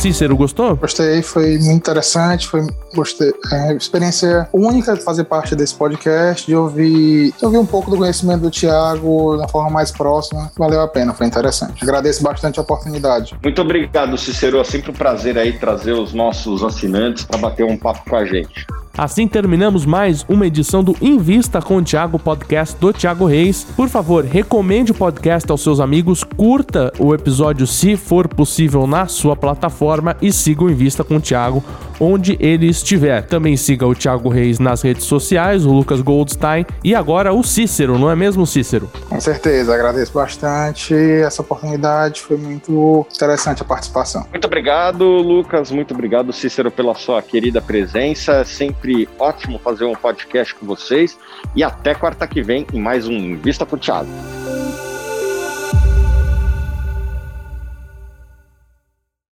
Cícero, 0.00 0.34
gostou? 0.34 0.74
Gostei, 0.76 1.20
foi 1.20 1.58
muito 1.58 1.72
interessante, 1.72 2.48
foi 2.48 2.66
gostei. 2.94 3.34
É, 3.52 3.74
experiência 3.74 4.48
única 4.50 4.94
de 4.94 5.04
fazer 5.04 5.24
parte 5.24 5.54
desse 5.54 5.74
podcast, 5.74 6.46
de 6.46 6.56
ouvir, 6.56 7.34
de 7.38 7.44
ouvir 7.44 7.58
um 7.58 7.66
pouco 7.66 7.90
do 7.90 7.98
conhecimento 7.98 8.40
do 8.40 8.50
Tiago 8.50 9.36
da 9.36 9.46
forma 9.46 9.68
mais 9.68 9.90
próxima. 9.90 10.50
Valeu 10.56 10.80
a 10.80 10.88
pena, 10.88 11.12
foi 11.12 11.26
interessante. 11.26 11.84
Agradeço 11.84 12.22
bastante 12.22 12.58
a 12.58 12.62
oportunidade. 12.62 13.36
Muito 13.42 13.60
obrigado, 13.60 14.16
Cícero. 14.16 14.58
É 14.58 14.64
sempre 14.64 14.90
um 14.90 14.94
prazer 14.94 15.36
aí 15.36 15.52
trazer 15.58 15.92
os 15.92 16.14
nossos 16.14 16.64
assinantes 16.64 17.24
para 17.24 17.36
bater 17.36 17.66
um 17.66 17.76
papo 17.76 18.08
com 18.08 18.16
a 18.16 18.24
gente. 18.24 18.66
Assim 19.00 19.26
terminamos 19.26 19.86
mais 19.86 20.26
uma 20.28 20.46
edição 20.46 20.84
do 20.84 20.94
Invista 21.00 21.62
com 21.62 21.78
o 21.78 21.82
Thiago 21.82 22.18
podcast 22.18 22.76
do 22.78 22.92
Thiago 22.92 23.24
Reis. 23.24 23.64
Por 23.74 23.88
favor, 23.88 24.26
recomende 24.26 24.92
o 24.92 24.94
podcast 24.94 25.50
aos 25.50 25.62
seus 25.62 25.80
amigos, 25.80 26.22
curta 26.22 26.92
o 26.98 27.14
episódio 27.14 27.66
se 27.66 27.96
for 27.96 28.28
possível 28.28 28.86
na 28.86 29.06
sua 29.06 29.34
plataforma 29.34 30.18
e 30.20 30.30
siga 30.30 30.64
o 30.64 30.70
Invista 30.70 31.02
com 31.02 31.16
o 31.16 31.20
Thiago 31.20 31.64
onde 32.00 32.36
ele 32.40 32.66
estiver. 32.66 33.22
Também 33.22 33.56
siga 33.56 33.86
o 33.86 33.94
Thiago 33.94 34.28
Reis 34.28 34.58
nas 34.58 34.82
redes 34.82 35.04
sociais, 35.04 35.66
o 35.66 35.72
Lucas 35.72 36.00
Goldstein 36.00 36.64
e 36.82 36.94
agora 36.94 37.32
o 37.32 37.44
Cícero, 37.44 37.98
não 37.98 38.10
é 38.10 38.16
mesmo, 38.16 38.46
Cícero? 38.46 38.90
Com 39.08 39.20
certeza, 39.20 39.74
agradeço 39.74 40.12
bastante 40.12 40.94
essa 40.94 41.42
oportunidade, 41.42 42.22
foi 42.22 42.36
muito 42.36 43.06
interessante 43.14 43.62
a 43.62 43.64
participação. 43.64 44.26
Muito 44.30 44.46
obrigado, 44.46 45.04
Lucas, 45.04 45.70
muito 45.70 45.92
obrigado, 45.92 46.32
Cícero, 46.32 46.70
pela 46.70 46.94
sua 46.94 47.20
querida 47.20 47.60
presença. 47.60 48.32
É 48.32 48.44
sempre 48.44 49.08
ótimo 49.18 49.58
fazer 49.58 49.84
um 49.84 49.94
podcast 49.94 50.54
com 50.54 50.66
vocês 50.66 51.18
e 51.54 51.62
até 51.62 51.94
quarta 51.94 52.26
que 52.26 52.42
vem 52.42 52.66
em 52.72 52.80
mais 52.80 53.06
um 53.06 53.36
Vista 53.36 53.66
com 53.66 53.76
o 53.76 53.78
Thiago. 53.78 54.39